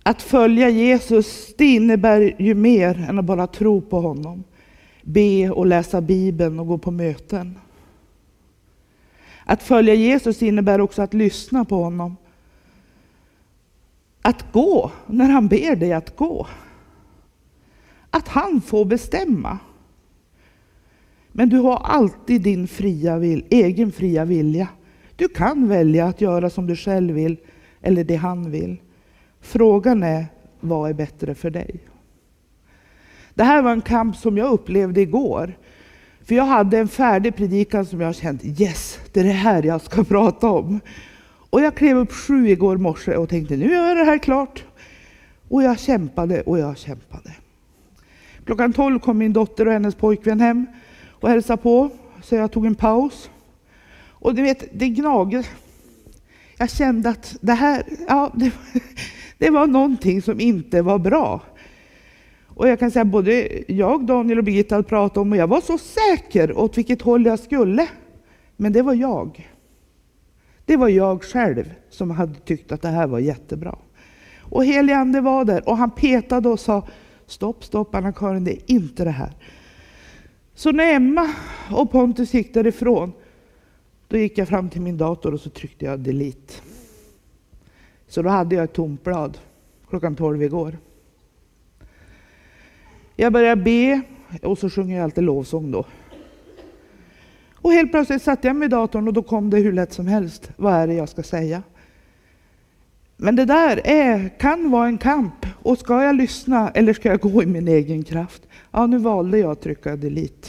Att 0.02 0.22
följa 0.22 0.68
Jesus, 0.68 1.54
det 1.58 1.64
innebär 1.64 2.36
ju 2.38 2.54
mer 2.54 3.06
än 3.08 3.18
att 3.18 3.24
bara 3.24 3.46
tro 3.46 3.80
på 3.80 4.00
honom. 4.00 4.44
Be 5.02 5.50
och 5.50 5.66
läsa 5.66 6.00
Bibeln 6.00 6.60
och 6.60 6.66
gå 6.66 6.78
på 6.78 6.90
möten. 6.90 7.58
Att 9.48 9.62
följa 9.62 9.94
Jesus 9.94 10.42
innebär 10.42 10.80
också 10.80 11.02
att 11.02 11.14
lyssna 11.14 11.64
på 11.64 11.82
honom. 11.82 12.16
Att 14.22 14.52
gå 14.52 14.90
när 15.06 15.28
han 15.28 15.48
ber 15.48 15.76
dig 15.76 15.92
att 15.92 16.16
gå. 16.16 16.46
Att 18.10 18.28
han 18.28 18.60
får 18.60 18.84
bestämma. 18.84 19.58
Men 21.32 21.48
du 21.48 21.58
har 21.58 21.76
alltid 21.76 22.42
din 22.42 22.68
fria 22.68 23.18
vil, 23.18 23.44
egen 23.50 23.92
fria 23.92 24.24
vilja. 24.24 24.68
Du 25.16 25.28
kan 25.28 25.68
välja 25.68 26.06
att 26.06 26.20
göra 26.20 26.50
som 26.50 26.66
du 26.66 26.76
själv 26.76 27.14
vill 27.14 27.36
eller 27.82 28.04
det 28.04 28.16
han 28.16 28.50
vill. 28.50 28.76
Frågan 29.40 30.02
är, 30.02 30.26
vad 30.60 30.90
är 30.90 30.94
bättre 30.94 31.34
för 31.34 31.50
dig? 31.50 31.80
Det 33.34 33.44
här 33.44 33.62
var 33.62 33.72
en 33.72 33.80
kamp 33.80 34.16
som 34.16 34.38
jag 34.38 34.52
upplevde 34.52 35.00
igår. 35.00 35.56
För 36.26 36.34
jag 36.34 36.44
hade 36.44 36.78
en 36.78 36.88
färdig 36.88 37.36
predikan 37.36 37.86
som 37.86 38.00
jag 38.00 38.14
kände, 38.14 38.46
yes, 38.46 38.98
det 39.12 39.20
är 39.20 39.24
det 39.24 39.30
här 39.30 39.62
jag 39.62 39.80
ska 39.80 40.04
prata 40.14 40.48
om. 40.50 40.80
Och 41.50 41.60
jag 41.60 41.74
klev 41.74 41.96
upp 41.96 42.12
sju 42.12 42.48
igår 42.48 42.76
morse 42.76 43.16
och 43.16 43.28
tänkte, 43.28 43.56
nu 43.56 43.72
gör 43.72 43.88
jag 43.88 43.96
det 43.96 44.04
här 44.04 44.18
klart. 44.18 44.64
Och 45.48 45.62
jag 45.62 45.78
kämpade 45.78 46.42
och 46.42 46.58
jag 46.58 46.78
kämpade. 46.78 47.32
Klockan 48.44 48.72
tolv 48.72 48.98
kom 48.98 49.18
min 49.18 49.32
dotter 49.32 49.66
och 49.66 49.72
hennes 49.72 49.94
pojkvän 49.94 50.40
hem 50.40 50.66
och 51.10 51.28
hälsade 51.28 51.62
på, 51.62 51.90
så 52.22 52.34
jag 52.34 52.52
tog 52.52 52.66
en 52.66 52.74
paus. 52.74 53.30
Och 54.08 54.34
du 54.34 54.42
vet, 54.42 54.64
det 54.72 54.88
gnagde. 54.88 55.44
Jag 56.58 56.70
kände 56.70 57.08
att 57.08 57.36
det 57.40 57.52
här, 57.52 57.82
ja, 58.08 58.32
det, 58.34 58.52
det 59.38 59.50
var 59.50 59.66
någonting 59.66 60.22
som 60.22 60.40
inte 60.40 60.82
var 60.82 60.98
bra. 60.98 61.40
Och 62.56 62.68
jag 62.68 62.78
kan 62.78 62.90
säga 62.90 63.04
både 63.04 63.62
jag, 63.72 64.06
Daniel 64.06 64.38
och 64.38 64.44
Birgitta 64.44 64.74
hade 64.74 64.88
pratat 64.88 65.16
om 65.16 65.32
och 65.32 65.38
jag 65.38 65.46
var 65.46 65.60
så 65.60 65.78
säker 65.78 66.58
åt 66.58 66.78
vilket 66.78 67.02
håll 67.02 67.26
jag 67.26 67.38
skulle. 67.38 67.88
Men 68.56 68.72
det 68.72 68.82
var 68.82 68.94
jag. 68.94 69.50
Det 70.64 70.76
var 70.76 70.88
jag 70.88 71.22
själv 71.22 71.74
som 71.90 72.10
hade 72.10 72.34
tyckt 72.34 72.72
att 72.72 72.82
det 72.82 72.88
här 72.88 73.06
var 73.06 73.18
jättebra. 73.18 73.78
Och 74.40 74.64
helige 74.64 75.20
var 75.20 75.44
där 75.44 75.68
och 75.68 75.76
han 75.76 75.90
petade 75.90 76.48
och 76.48 76.60
sa 76.60 76.86
stopp, 77.26 77.64
stopp 77.64 77.94
Anna-Karin, 77.94 78.44
det 78.44 78.52
är 78.52 78.62
inte 78.66 79.04
det 79.04 79.10
här. 79.10 79.32
Så 80.54 80.72
när 80.72 80.94
Emma 80.94 81.30
och 81.70 81.90
Pontus 81.90 82.34
gick 82.34 82.54
därifrån, 82.54 83.12
då 84.08 84.16
gick 84.16 84.38
jag 84.38 84.48
fram 84.48 84.70
till 84.70 84.80
min 84.80 84.98
dator 84.98 85.34
och 85.34 85.40
så 85.40 85.50
tryckte 85.50 85.84
jag 85.84 86.00
delete. 86.00 86.54
Så 88.08 88.22
då 88.22 88.28
hade 88.28 88.54
jag 88.54 88.64
ett 88.64 88.72
tomt 88.72 89.04
blad 89.04 89.38
klockan 89.88 90.16
12 90.16 90.42
igår. 90.42 90.78
Jag 93.16 93.32
började 93.32 93.62
be 93.62 94.00
och 94.42 94.58
så 94.58 94.70
sjunger 94.70 94.96
jag 94.96 95.04
alltid 95.04 95.24
lovsång 95.24 95.70
då. 95.70 95.84
Och 97.54 97.72
helt 97.72 97.90
plötsligt 97.90 98.22
satte 98.22 98.46
jag 98.46 98.56
mig 98.56 98.66
i 98.66 98.68
datorn 98.68 99.08
och 99.08 99.14
då 99.14 99.22
kom 99.22 99.50
det 99.50 99.58
hur 99.58 99.72
lätt 99.72 99.92
som 99.92 100.06
helst. 100.06 100.50
Vad 100.56 100.74
är 100.74 100.86
det 100.86 100.94
jag 100.94 101.08
ska 101.08 101.22
säga? 101.22 101.62
Men 103.16 103.36
det 103.36 103.44
där 103.44 103.80
är, 103.84 104.28
kan 104.38 104.70
vara 104.70 104.86
en 104.86 104.98
kamp. 104.98 105.46
Och 105.62 105.78
ska 105.78 106.02
jag 106.02 106.16
lyssna 106.16 106.70
eller 106.70 106.92
ska 106.92 107.08
jag 107.08 107.20
gå 107.20 107.42
i 107.42 107.46
min 107.46 107.68
egen 107.68 108.04
kraft? 108.04 108.42
Ja, 108.70 108.86
nu 108.86 108.98
valde 108.98 109.38
jag 109.38 109.50
att 109.50 109.60
trycka 109.60 109.96
delete. 109.96 110.48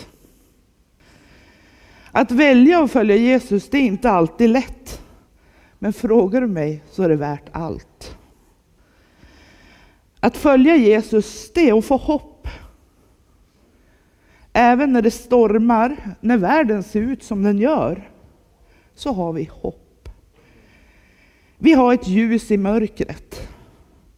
Att 2.12 2.32
välja 2.32 2.84
att 2.84 2.92
följa 2.92 3.16
Jesus, 3.16 3.70
det 3.70 3.78
är 3.78 3.82
inte 3.82 4.10
alltid 4.10 4.50
lätt. 4.50 5.02
Men 5.80 5.94
frågar 5.94 6.42
du 6.42 6.48
mig 6.48 6.84
så 6.92 7.04
är 7.04 7.10
det 7.10 7.16
värt 7.16 7.50
allt. 7.52 8.18
Att 10.20 10.38
följa 10.38 10.76
Jesus, 10.76 11.52
det 11.54 11.70
är 11.70 11.78
att 11.78 11.86
få 11.86 11.98
hopp. 11.98 12.37
Även 14.60 14.94
när 14.94 15.02
det 15.02 15.12
stormar, 15.12 16.16
när 16.22 16.38
världen 16.38 16.84
ser 16.84 17.02
ut 17.02 17.24
som 17.24 17.44
den 17.44 17.58
gör, 17.58 18.10
så 18.96 19.12
har 19.12 19.34
vi 19.34 19.50
hopp. 19.52 20.10
Vi 21.58 21.74
har 21.74 21.94
ett 21.94 22.08
ljus 22.08 22.52
i 22.52 22.58
mörkret. 22.58 23.48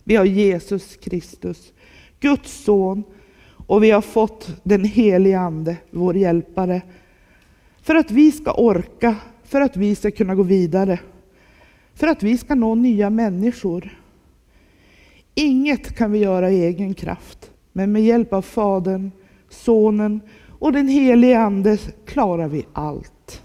Vi 0.04 0.16
har 0.16 0.26
Jesus 0.26 0.96
Kristus, 0.96 1.74
Guds 2.20 2.64
son, 2.64 3.04
och 3.68 3.84
vi 3.84 3.92
har 3.92 4.02
fått 4.02 4.56
den 4.64 4.84
helige 4.84 5.40
Ande, 5.40 5.78
vår 5.90 6.18
hjälpare, 6.18 6.82
för 7.82 7.96
att 7.96 8.12
vi 8.12 8.32
ska 8.32 8.54
orka, 8.54 9.16
för 9.44 9.62
att 9.62 9.78
vi 9.78 9.96
ska 9.96 10.12
kunna 10.12 10.36
gå 10.36 10.44
vidare, 10.44 11.00
för 11.94 12.08
att 12.08 12.24
vi 12.24 12.38
ska 12.38 12.56
nå 12.56 12.76
nya 12.76 13.10
människor. 13.10 14.00
Inget 15.36 15.96
kan 15.96 16.12
vi 16.12 16.20
göra 16.20 16.52
i 16.52 16.66
egen 16.66 16.94
kraft, 16.94 17.52
men 17.72 17.92
med 17.92 18.04
hjälp 18.04 18.34
av 18.34 18.42
Fadern, 18.42 19.12
Sonen 19.50 20.22
och 20.60 20.72
den 20.72 20.88
helige 20.88 21.40
Ande 21.40 21.78
klarar 22.06 22.48
vi 22.48 22.66
allt. 22.74 23.42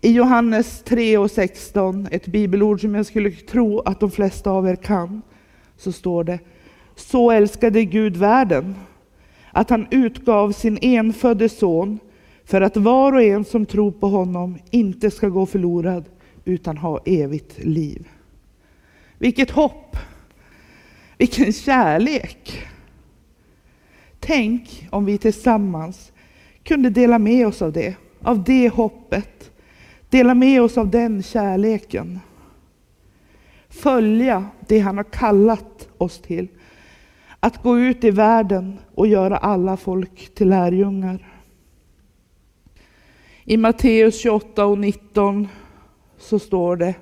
I 0.00 0.12
Johannes 0.12 0.82
3 0.82 1.18
och 1.18 1.30
16, 1.30 2.08
ett 2.10 2.26
bibelord 2.26 2.80
som 2.80 2.94
jag 2.94 3.06
skulle 3.06 3.30
tro 3.30 3.80
att 3.80 4.00
de 4.00 4.10
flesta 4.10 4.50
av 4.50 4.68
er 4.68 4.76
kan, 4.76 5.22
så 5.76 5.92
står 5.92 6.24
det 6.24 6.38
Så 6.94 7.30
älskade 7.30 7.84
Gud 7.84 8.16
världen, 8.16 8.74
att 9.52 9.70
han 9.70 9.86
utgav 9.90 10.52
sin 10.52 10.78
enfödde 10.82 11.48
son 11.48 11.98
för 12.44 12.60
att 12.60 12.76
var 12.76 13.12
och 13.12 13.22
en 13.22 13.44
som 13.44 13.66
tror 13.66 13.92
på 13.92 14.08
honom 14.08 14.58
inte 14.70 15.10
ska 15.10 15.28
gå 15.28 15.46
förlorad 15.46 16.04
utan 16.44 16.76
ha 16.76 17.00
evigt 17.04 17.64
liv. 17.64 18.08
Vilket 19.18 19.50
hopp! 19.50 19.96
Vilken 21.18 21.52
kärlek! 21.52 22.66
Tänk 24.20 24.88
om 24.90 25.04
vi 25.04 25.18
tillsammans 25.18 26.12
kunde 26.62 26.90
dela 26.90 27.18
med 27.18 27.46
oss 27.46 27.62
av 27.62 27.72
det, 27.72 27.96
av 28.22 28.44
det 28.44 28.68
hoppet. 28.68 29.50
Dela 30.08 30.34
med 30.34 30.62
oss 30.62 30.78
av 30.78 30.90
den 30.90 31.22
kärleken. 31.22 32.20
Följa 33.68 34.46
det 34.68 34.78
han 34.78 34.96
har 34.96 35.04
kallat 35.04 35.88
oss 35.98 36.18
till. 36.18 36.48
Att 37.40 37.62
gå 37.62 37.78
ut 37.78 38.04
i 38.04 38.10
världen 38.10 38.78
och 38.94 39.06
göra 39.06 39.36
alla 39.36 39.76
folk 39.76 40.34
till 40.34 40.48
lärjungar. 40.48 41.26
I 43.44 43.56
Matteus 43.56 44.20
28 44.20 44.66
och 44.66 44.78
19 44.78 45.48
så 46.18 46.38
står 46.38 46.76
det 46.76 46.94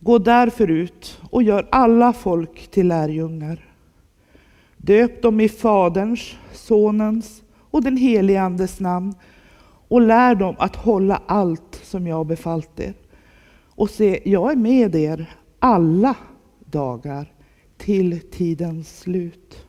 Gå 0.00 0.18
därför 0.18 0.70
ut 0.70 1.20
och 1.30 1.42
gör 1.42 1.68
alla 1.70 2.12
folk 2.12 2.70
till 2.70 2.88
lärjungar. 2.88 3.73
Döp 4.84 5.22
dem 5.22 5.40
i 5.40 5.48
Faderns, 5.48 6.34
Sonens 6.52 7.42
och 7.70 7.82
den 7.82 7.96
helige 7.96 8.42
Andes 8.42 8.80
namn 8.80 9.14
och 9.88 10.00
lär 10.00 10.34
dem 10.34 10.54
att 10.58 10.76
hålla 10.76 11.22
allt 11.26 11.80
som 11.82 12.06
jag 12.06 12.26
befallt 12.26 12.80
er. 12.80 12.94
Och 13.68 13.90
se, 13.90 14.20
jag 14.24 14.52
är 14.52 14.56
med 14.56 14.94
er 14.94 15.34
alla 15.58 16.14
dagar 16.58 17.32
till 17.76 18.20
tidens 18.30 18.98
slut. 18.98 19.66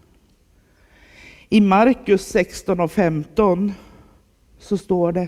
I 1.50 1.62
Markus 1.62 2.28
16 2.28 2.80
och 2.80 2.92
15 2.92 3.74
så 4.60 4.78
står 4.78 5.12
det 5.12 5.28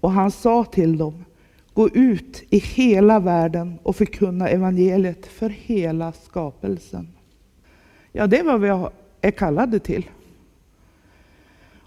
och 0.00 0.10
han 0.10 0.30
sa 0.30 0.64
till 0.64 0.98
dem 0.98 1.24
Gå 1.74 1.88
ut 1.88 2.42
i 2.50 2.58
hela 2.58 3.20
världen 3.20 3.78
och 3.82 3.96
förkunna 3.96 4.48
evangeliet 4.48 5.26
för 5.26 5.48
hela 5.48 6.12
skapelsen. 6.12 7.08
Ja, 8.12 8.26
det 8.26 8.38
är 8.38 8.44
vad 8.44 8.60
vi 8.60 8.88
är 9.20 9.30
kallade 9.30 9.78
till. 9.78 10.10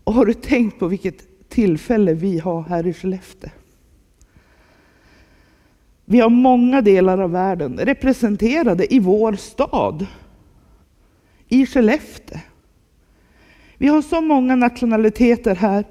Och 0.04 0.14
har 0.14 0.26
du 0.26 0.34
tänkt 0.34 0.80
på 0.80 0.88
vilket 0.88 1.50
tillfälle 1.50 2.14
vi 2.14 2.40
har 2.40 2.62
här 2.62 2.88
i 2.88 2.94
Skellefteå? 2.94 3.50
Vi 6.06 6.20
har 6.20 6.30
många 6.30 6.82
delar 6.82 7.18
av 7.18 7.32
världen 7.32 7.78
representerade 7.78 8.94
i 8.94 9.00
vår 9.00 9.34
stad, 9.34 10.06
i 11.48 11.66
Skellefteå. 11.66 12.40
Vi 13.78 13.88
har 13.88 14.02
så 14.02 14.22
många 14.22 14.56
nationaliteter 14.56 15.56
här 15.56 15.86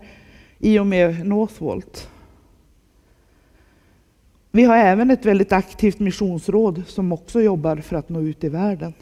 i 0.58 0.78
och 0.78 0.86
med 0.86 1.26
Northvolt. 1.26 2.10
Vi 4.54 4.64
har 4.64 4.76
även 4.76 5.10
ett 5.10 5.24
väldigt 5.24 5.52
aktivt 5.52 5.98
missionsråd 5.98 6.82
som 6.86 7.12
också 7.12 7.40
jobbar 7.40 7.76
för 7.76 7.96
att 7.96 8.08
nå 8.08 8.20
ut 8.20 8.44
i 8.44 8.48
världen. 8.48 8.94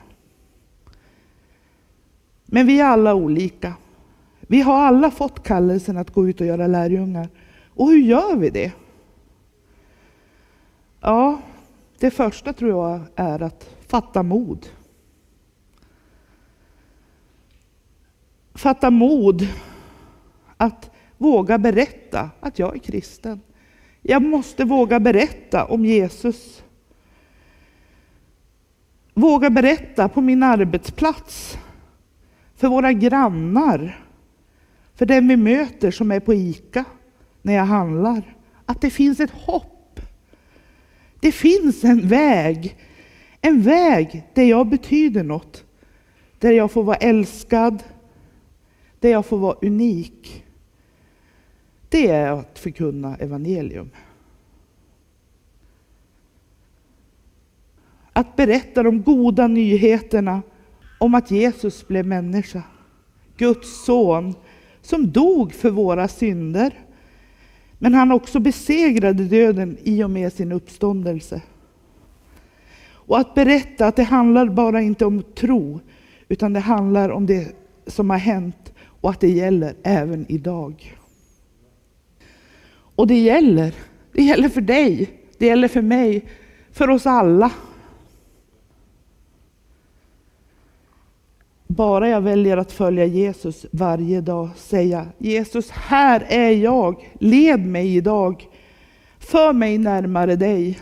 Men 2.47 2.67
vi 2.67 2.81
är 2.81 2.85
alla 2.85 3.15
olika. 3.15 3.75
Vi 4.41 4.61
har 4.61 4.75
alla 4.75 5.11
fått 5.11 5.43
kallelsen 5.43 5.97
att 5.97 6.11
gå 6.11 6.29
ut 6.29 6.41
och 6.41 6.47
göra 6.47 6.67
lärjungar. 6.67 7.29
Och 7.69 7.89
hur 7.89 7.99
gör 7.99 8.37
vi 8.37 8.51
det? 8.51 8.73
Ja, 11.01 11.41
det 11.99 12.11
första 12.11 12.53
tror 12.53 12.71
jag 12.71 13.01
är 13.17 13.43
att 13.43 13.77
fatta 13.87 14.23
mod. 14.23 14.67
Fatta 18.55 18.91
mod 18.91 19.49
att 20.57 20.91
våga 21.19 21.59
berätta 21.59 22.31
att 22.41 22.59
jag 22.59 22.75
är 22.75 22.81
kristen. 22.81 23.41
Jag 24.03 24.23
måste 24.23 24.65
våga 24.65 25.01
berätta 25.01 25.65
om 25.65 25.85
Jesus. 25.85 26.63
Våga 29.15 29.51
berätta 29.51 30.09
på 30.09 30.21
min 30.21 30.43
arbetsplats, 30.43 31.59
för 32.57 32.69
våra 32.69 32.93
grannar, 32.93 34.05
för 34.95 35.07
den 35.07 35.29
vi 35.29 35.37
möter 35.37 35.91
som 35.91 36.13
är 36.13 36.21
på 36.21 36.35
ICA 36.35 36.85
när 37.43 37.53
jag 37.55 37.65
handlar, 37.65 38.37
att 38.67 38.81
det 38.81 38.91
finns 38.91 39.21
ett 39.21 39.31
hopp. 39.31 40.01
Det 41.21 41.33
finns 41.33 41.85
en 41.85 42.09
väg, 42.09 42.77
en 43.41 43.63
väg 43.63 44.25
där 44.35 44.43
jag 44.43 44.67
betyder 44.67 45.23
något, 45.23 45.65
där 46.39 46.51
jag 46.51 46.71
får 46.71 46.83
vara 46.83 46.97
älskad, 46.97 47.83
där 49.01 49.11
jag 49.11 49.27
får 49.27 49.39
vara 49.39 49.57
unik. 49.63 50.45
Det 51.93 52.09
är 52.09 52.33
att 52.33 52.59
förkunna 52.59 53.17
evangelium. 53.17 53.91
Att 58.13 58.37
berätta 58.37 58.83
de 58.83 59.03
goda 59.03 59.47
nyheterna 59.47 60.43
om 60.99 61.15
att 61.15 61.31
Jesus 61.31 61.89
blev 61.89 62.07
människa. 62.07 62.63
Guds 63.37 63.85
son 63.85 64.35
som 64.81 65.13
dog 65.13 65.53
för 65.53 65.71
våra 65.71 66.09
synder. 66.09 66.75
Men 67.79 67.95
han 67.95 68.13
också 68.13 68.41
besegrade 68.41 69.25
döden 69.25 69.77
i 69.83 70.05
och 70.05 70.11
med 70.11 70.33
sin 70.33 70.53
uppståndelse. 70.53 71.43
Och 72.85 73.19
att 73.19 73.35
berätta 73.35 73.87
att 73.87 73.97
det 73.97 74.03
handlar 74.03 74.47
bara 74.47 74.83
inte 74.83 75.05
om 75.07 75.23
tro, 75.23 75.81
utan 76.29 76.53
det 76.53 76.61
handlar 76.61 77.09
om 77.11 77.27
det 77.27 77.57
som 77.87 78.11
har 78.11 78.19
hänt 78.19 78.73
och 78.81 79.11
att 79.11 79.21
det 79.21 79.31
gäller 79.31 79.75
även 79.83 80.27
idag. 80.29 80.97
Och 82.95 83.07
det 83.07 83.19
gäller. 83.19 83.75
Det 84.13 84.23
gäller 84.23 84.49
för 84.49 84.61
dig, 84.61 85.11
det 85.39 85.47
gäller 85.47 85.69
för 85.69 85.83
mig, 85.83 86.25
för 86.73 86.91
oss 86.91 87.07
alla. 87.07 87.53
Bara 91.67 92.09
jag 92.09 92.21
väljer 92.21 92.57
att 92.57 92.73
följa 92.73 93.05
Jesus 93.05 93.67
varje 93.71 94.21
dag, 94.21 94.49
säga 94.57 95.07
Jesus, 95.19 95.71
här 95.71 96.27
är 96.29 96.51
jag, 96.51 97.11
led 97.21 97.67
mig 97.67 97.97
idag, 97.97 98.49
för 99.19 99.53
mig 99.53 99.79
närmare 99.79 100.37
dig. 100.37 100.79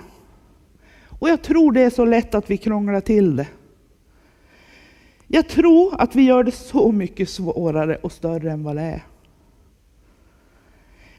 Och 1.20 1.28
jag 1.28 1.42
tror 1.42 1.72
det 1.72 1.80
är 1.80 1.90
så 1.90 2.04
lätt 2.04 2.34
att 2.34 2.50
vi 2.50 2.56
krånglar 2.56 3.00
till 3.00 3.36
det. 3.36 3.46
Jag 5.26 5.48
tror 5.48 6.00
att 6.00 6.16
vi 6.16 6.22
gör 6.22 6.44
det 6.44 6.52
så 6.52 6.92
mycket 6.92 7.28
svårare 7.28 7.96
och 7.96 8.12
större 8.12 8.50
än 8.50 8.62
vad 8.62 8.76
det 8.76 8.82
är. 8.82 9.02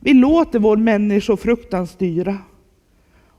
Vi 0.04 0.14
låter 0.14 0.60
vår 0.60 0.78
människofruktan 0.78 1.88
styra. 1.88 2.38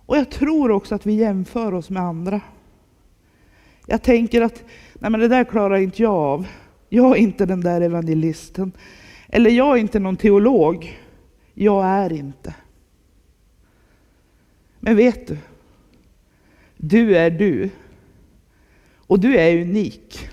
Och 0.06 0.16
jag 0.16 0.30
tror 0.30 0.70
också 0.70 0.94
att 0.94 1.06
vi 1.06 1.12
jämför 1.12 1.74
oss 1.74 1.90
med 1.90 2.02
andra. 2.02 2.40
Jag 3.86 4.02
tänker 4.02 4.40
att 4.42 4.64
nej 4.94 5.10
men 5.10 5.20
det 5.20 5.28
där 5.28 5.44
klarar 5.44 5.76
inte 5.76 6.02
jag 6.02 6.14
av. 6.14 6.46
Jag 6.88 7.10
är 7.10 7.16
inte 7.16 7.46
den 7.46 7.60
där 7.60 7.80
evangelisten. 7.80 8.72
Eller 9.28 9.50
jag 9.50 9.76
är 9.76 9.80
inte 9.80 9.98
någon 9.98 10.16
teolog. 10.16 11.00
Jag 11.54 11.84
är 11.84 12.12
inte. 12.12 12.54
Men 14.80 14.96
vet 14.96 15.26
du? 15.26 15.38
Du 16.76 17.16
är 17.16 17.30
du. 17.30 17.70
Och 19.06 19.20
du 19.20 19.36
är 19.36 19.62
unik. 19.62 20.28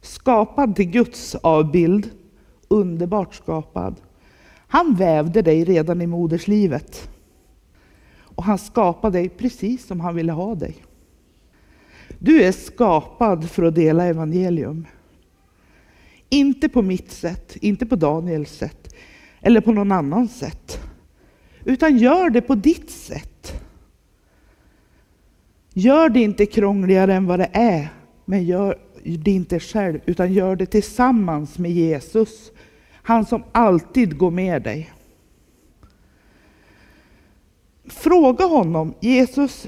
Skapad 0.00 0.76
till 0.76 0.90
Guds 0.90 1.34
avbild. 1.34 2.10
Underbart 2.68 3.34
skapad. 3.34 4.00
Han 4.68 4.94
vävde 4.94 5.42
dig 5.42 5.64
redan 5.64 6.02
i 6.02 6.06
moderslivet. 6.06 7.08
Och 8.20 8.44
han 8.44 8.58
skapade 8.58 9.18
dig 9.18 9.28
precis 9.28 9.86
som 9.86 10.00
han 10.00 10.14
ville 10.14 10.32
ha 10.32 10.54
dig. 10.54 10.76
Du 12.18 12.42
är 12.42 12.52
skapad 12.52 13.50
för 13.50 13.62
att 13.62 13.74
dela 13.74 14.04
evangelium. 14.04 14.86
Inte 16.28 16.68
på 16.68 16.82
mitt 16.82 17.10
sätt, 17.10 17.56
inte 17.60 17.86
på 17.86 17.96
Daniels 17.96 18.56
sätt 18.56 18.94
eller 19.40 19.60
på 19.60 19.72
någon 19.72 19.92
annans 19.92 20.38
sätt. 20.38 20.80
Utan 21.64 21.98
gör 21.98 22.30
det 22.30 22.40
på 22.40 22.54
ditt 22.54 22.90
sätt. 22.90 23.62
Gör 25.72 26.08
det 26.08 26.20
inte 26.20 26.46
krångligare 26.46 27.14
än 27.14 27.26
vad 27.26 27.38
det 27.38 27.50
är, 27.52 27.88
men 28.24 28.44
gör 28.44 28.78
det 29.02 29.30
inte 29.30 29.60
själv, 29.60 30.00
utan 30.06 30.32
gör 30.32 30.56
det 30.56 30.66
tillsammans 30.66 31.58
med 31.58 31.70
Jesus 31.70 32.52
han 33.08 33.26
som 33.26 33.42
alltid 33.52 34.18
går 34.18 34.30
med 34.30 34.62
dig. 34.62 34.92
Fråga 37.84 38.44
honom, 38.44 38.94
Jesus, 39.00 39.66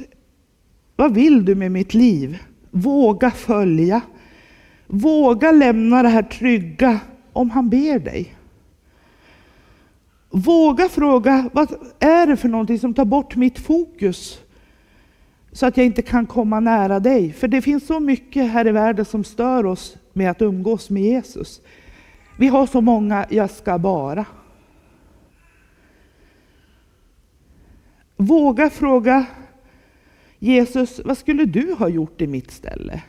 vad 0.96 1.14
vill 1.14 1.44
du 1.44 1.55
med 1.55 1.72
mitt 1.72 1.94
liv? 1.94 2.38
Våga 2.70 3.31
följa. 3.31 4.00
Våga 4.87 5.53
lämna 5.53 6.03
det 6.03 6.09
här 6.09 6.22
trygga 6.22 7.00
om 7.33 7.50
han 7.50 7.68
ber 7.68 7.98
dig. 7.98 8.37
Våga 10.31 10.88
fråga, 10.88 11.50
vad 11.53 11.74
är 11.98 12.26
det 12.26 12.37
för 12.37 12.48
någonting 12.48 12.79
som 12.79 12.94
tar 12.94 13.05
bort 13.05 13.37
mitt 13.37 13.59
fokus? 13.59 14.40
Så 15.53 15.66
att 15.66 15.76
jag 15.76 15.87
inte 15.87 16.03
kan 16.03 16.26
komma 16.26 16.61
nära 16.61 17.00
dig. 17.00 17.33
För 17.33 17.48
det 17.48 17.62
finns 17.62 17.87
så 17.87 18.00
mycket 18.00 18.50
här 18.50 18.66
i 18.66 18.72
världen 18.72 19.05
som 19.05 19.24
stör 19.24 19.66
oss 19.66 19.96
med 20.12 20.31
att 20.31 20.42
umgås 20.42 20.90
med 20.90 21.03
Jesus. 21.03 21.61
Vi 22.40 22.48
har 22.48 22.66
så 22.66 22.81
många 22.81 23.26
jag 23.31 23.50
ska 23.50 23.79
bara. 23.79 24.24
Våga 28.16 28.70
fråga 28.70 29.26
Jesus, 30.38 31.00
vad 31.05 31.18
skulle 31.18 31.44
du 31.44 31.74
ha 31.74 31.88
gjort 31.88 32.20
i 32.20 32.26
mitt 32.26 32.50
ställe? 32.50 33.03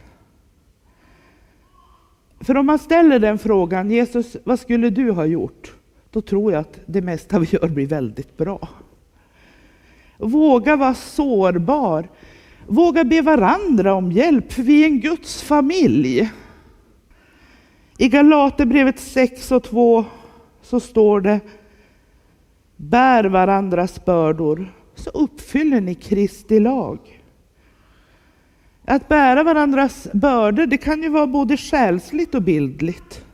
För 2.40 2.58
om 2.58 2.66
man 2.66 2.80
ställer 2.80 3.20
den 3.20 3.38
frågan, 3.40 3.92
Jesus, 3.92 4.38
vad 4.44 4.60
skulle 4.60 4.90
du 4.90 5.12
ha 5.12 5.26
gjort? 5.26 5.74
Då 6.10 6.22
tror 6.22 6.52
jag 6.52 6.62
att 6.62 6.80
det 6.86 7.02
mesta 7.02 7.40
vi 7.40 7.48
gör 7.52 7.68
blir 7.68 7.88
väldigt 7.88 8.38
bra. 8.38 8.70
Våga 10.18 10.76
vara 10.76 10.94
sårbar. 10.94 12.10
Våga 12.68 13.04
be 13.04 13.22
varandra 13.22 13.94
om 13.94 14.12
hjälp, 14.12 14.54
för 14.54 14.64
vi 14.64 14.84
är 14.84 14.88
en 14.88 15.00
Guds 15.00 15.42
familj. 15.42 16.32
I 18.02 18.08
Galaterbrevet 18.08 19.00
6 19.00 19.52
och 19.52 19.64
2 19.64 20.06
så 20.62 20.80
står 20.80 21.22
det 21.22 21.40
Bär 22.76 23.24
varandras 23.24 24.06
bördor 24.06 24.74
så 24.96 25.10
uppfyller 25.10 25.82
ni 25.82 25.96
Kristi 25.96 26.60
lag. 26.60 27.24
Att 28.86 29.08
bära 29.08 29.44
varandras 29.44 30.08
bördor, 30.14 30.66
det 30.66 30.78
kan 30.78 31.04
ju 31.04 31.10
vara 31.10 31.28
både 31.28 31.58
själsligt 31.58 32.36
och 32.36 32.42
bildligt. 32.42 33.26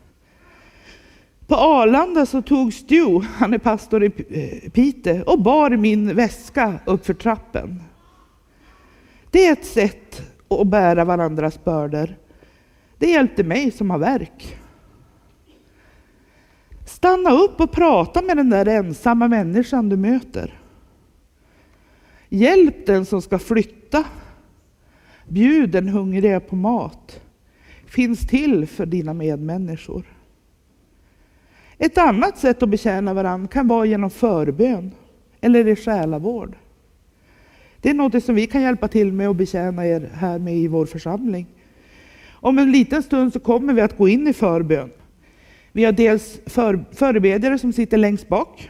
På 1.47 1.55
Arlanda 1.55 2.25
så 2.25 2.41
tog 2.41 2.73
Stu, 2.73 3.19
han 3.19 3.53
är 3.53 3.57
pastor 3.57 4.03
i 4.03 4.11
eh, 4.29 4.71
Pite, 4.71 5.23
och 5.23 5.41
bar 5.41 5.69
min 5.69 6.15
väska 6.15 6.79
uppför 6.85 7.13
trappen. 7.13 7.83
Det 9.31 9.47
är 9.47 9.53
ett 9.53 9.65
sätt 9.65 10.21
att 10.49 10.67
bära 10.67 11.05
varandras 11.05 11.63
bördor. 11.63 12.15
Det 12.97 13.07
hjälpte 13.07 13.43
mig 13.43 13.71
som 13.71 13.89
har 13.89 13.97
verk. 13.97 14.57
Stanna 16.85 17.31
upp 17.31 17.61
och 17.61 17.71
prata 17.71 18.21
med 18.21 18.37
den 18.37 18.49
där 18.49 18.65
ensamma 18.65 19.27
människan 19.27 19.89
du 19.89 19.97
möter. 19.97 20.59
Hjälp 22.29 22.85
den 22.85 23.05
som 23.05 23.21
ska 23.21 23.39
flytta. 23.39 24.05
Bjud 25.27 25.69
den 25.69 25.87
hungriga 25.87 26.39
på 26.39 26.55
mat. 26.55 27.21
Finns 27.85 28.27
till 28.27 28.67
för 28.67 28.85
dina 28.85 29.13
medmänniskor. 29.13 30.03
Ett 31.77 31.97
annat 31.97 32.37
sätt 32.37 32.63
att 32.63 32.69
betjäna 32.69 33.13
varandra 33.13 33.47
kan 33.47 33.67
vara 33.67 33.85
genom 33.85 34.09
förbön 34.09 34.91
eller 35.41 35.67
i 35.67 35.75
själavård. 35.75 36.55
Det 37.81 37.89
är 37.89 37.93
något 37.93 38.23
som 38.23 38.35
vi 38.35 38.47
kan 38.47 38.61
hjälpa 38.61 38.87
till 38.87 39.13
med 39.13 39.29
och 39.29 39.35
betjäna 39.35 39.87
er 39.87 40.09
här 40.13 40.39
med 40.39 40.55
i 40.55 40.67
vår 40.67 40.85
församling. 40.85 41.47
Om 42.39 42.59
en 42.59 42.71
liten 42.71 43.03
stund 43.03 43.33
så 43.33 43.39
kommer 43.39 43.73
vi 43.73 43.81
att 43.81 43.97
gå 43.97 44.07
in 44.07 44.27
i 44.27 44.33
förbön. 44.33 44.89
Vi 45.71 45.85
har 45.85 45.91
dels 45.91 46.39
för, 46.45 46.85
förebedjare 46.91 47.57
som 47.57 47.73
sitter 47.73 47.97
längst 47.97 48.27
bak 48.27 48.69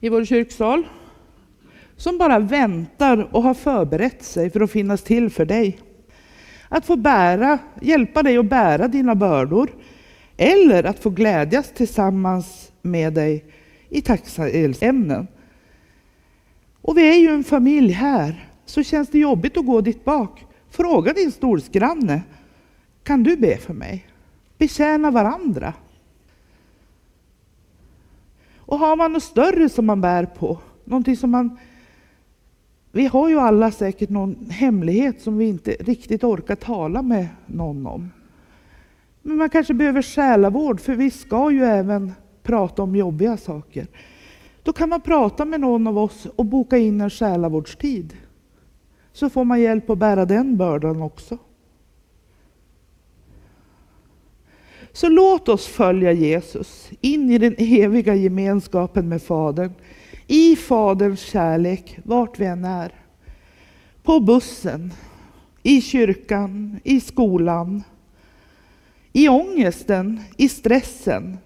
i 0.00 0.08
vår 0.08 0.24
kyrksal 0.24 0.86
som 1.96 2.18
bara 2.18 2.38
väntar 2.38 3.28
och 3.36 3.42
har 3.42 3.54
förberett 3.54 4.22
sig 4.22 4.50
för 4.50 4.60
att 4.60 4.70
finnas 4.70 5.02
till 5.02 5.30
för 5.30 5.44
dig. 5.44 5.78
Att 6.68 6.86
få 6.86 6.96
bära, 6.96 7.58
hjälpa 7.82 8.22
dig 8.22 8.38
att 8.38 8.50
bära 8.50 8.88
dina 8.88 9.14
bördor 9.14 9.70
eller 10.36 10.84
att 10.84 10.98
få 10.98 11.10
glädjas 11.10 11.72
tillsammans 11.72 12.72
med 12.82 13.12
dig 13.12 13.44
i 13.88 14.02
tacksamhetsämnen. 14.02 15.26
Och 16.82 16.98
vi 16.98 17.08
är 17.08 17.18
ju 17.18 17.28
en 17.28 17.44
familj 17.44 17.92
här, 17.92 18.48
så 18.66 18.82
känns 18.82 19.08
det 19.08 19.18
jobbigt 19.18 19.56
att 19.56 19.66
gå 19.66 19.80
dit 19.80 20.04
bak. 20.04 20.45
Fråga 20.76 21.12
din 21.12 21.32
stolsgranne, 21.32 22.22
kan 23.02 23.22
du 23.22 23.36
be 23.36 23.56
för 23.56 23.74
mig? 23.74 24.06
Betjäna 24.58 25.10
varandra. 25.10 25.74
Och 28.56 28.78
har 28.78 28.96
man 28.96 29.12
något 29.12 29.22
större 29.22 29.68
som 29.68 29.86
man 29.86 30.00
bär 30.00 30.26
på, 30.26 30.58
någonting 30.84 31.16
som 31.16 31.30
man 31.30 31.58
vi 32.92 33.06
har 33.06 33.28
ju 33.28 33.38
alla 33.38 33.70
säkert 33.70 34.10
någon 34.10 34.50
hemlighet 34.50 35.20
som 35.20 35.38
vi 35.38 35.44
inte 35.44 35.70
riktigt 35.70 36.24
orkar 36.24 36.56
tala 36.56 37.02
med 37.02 37.28
någon 37.46 37.86
om. 37.86 38.10
Men 39.22 39.36
man 39.36 39.50
kanske 39.50 39.74
behöver 39.74 40.02
själavård, 40.02 40.80
för 40.80 40.94
vi 40.94 41.10
ska 41.10 41.50
ju 41.50 41.64
även 41.64 42.12
prata 42.42 42.82
om 42.82 42.96
jobbiga 42.96 43.36
saker. 43.36 43.86
Då 44.62 44.72
kan 44.72 44.88
man 44.88 45.00
prata 45.00 45.44
med 45.44 45.60
någon 45.60 45.86
av 45.86 45.98
oss 45.98 46.26
och 46.36 46.44
boka 46.44 46.78
in 46.78 47.00
en 47.00 47.10
själavårdstid. 47.10 48.16
Så 49.16 49.30
får 49.30 49.44
man 49.44 49.60
hjälp 49.60 49.90
att 49.90 49.98
bära 49.98 50.24
den 50.24 50.56
bördan 50.56 51.02
också. 51.02 51.38
Så 54.92 55.08
låt 55.08 55.48
oss 55.48 55.66
följa 55.66 56.12
Jesus 56.12 56.90
in 57.00 57.30
i 57.30 57.38
den 57.38 57.54
eviga 57.58 58.14
gemenskapen 58.14 59.08
med 59.08 59.22
Fadern 59.22 59.72
i 60.26 60.56
Faderns 60.56 61.20
kärlek, 61.20 61.98
vart 62.04 62.40
vi 62.40 62.46
än 62.46 62.64
är. 62.64 62.92
På 64.02 64.20
bussen, 64.20 64.92
i 65.62 65.80
kyrkan, 65.80 66.80
i 66.84 67.00
skolan, 67.00 67.82
i 69.12 69.28
ångesten, 69.28 70.20
i 70.36 70.48
stressen, 70.48 71.38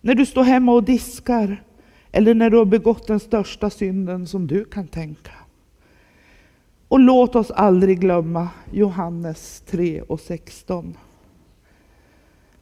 när 0.00 0.14
du 0.14 0.26
står 0.26 0.42
hemma 0.42 0.72
och 0.72 0.84
diskar 0.84 1.62
eller 2.12 2.34
när 2.34 2.50
du 2.50 2.56
har 2.56 2.64
begått 2.64 3.06
den 3.06 3.20
största 3.20 3.70
synden 3.70 4.26
som 4.26 4.46
du 4.46 4.64
kan 4.64 4.88
tänka. 4.88 5.37
Och 6.88 7.00
låt 7.00 7.36
oss 7.36 7.50
aldrig 7.50 8.00
glömma 8.00 8.48
Johannes 8.72 9.60
3 9.66 10.02
och 10.02 10.20
16. 10.20 10.96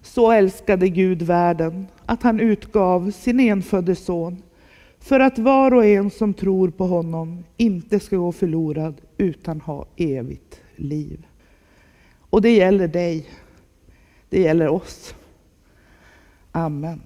Så 0.03 0.33
älskade 0.33 0.89
Gud 0.89 1.23
världen 1.23 1.87
att 2.07 2.23
han 2.23 2.41
utgav 2.41 3.11
sin 3.11 3.41
enfödde 3.41 3.95
son 3.95 4.43
för 4.99 5.21
att 5.21 5.39
var 5.39 5.75
och 5.75 5.85
en 5.85 6.11
som 6.11 6.35
tror 6.35 6.71
på 6.71 6.87
honom 6.87 7.45
inte 7.57 8.01
ska 8.01 8.17
gå 8.17 8.33
förlorad 8.33 8.95
utan 9.19 9.61
ha 9.61 9.87
evigt 9.97 10.61
liv. 10.77 11.27
Och 12.31 12.43
det 12.43 12.57
gäller 12.57 12.89
dig. 12.89 13.29
Det 14.29 14.41
gäller 14.41 14.69
oss. 14.69 15.15
Amen. 16.53 17.01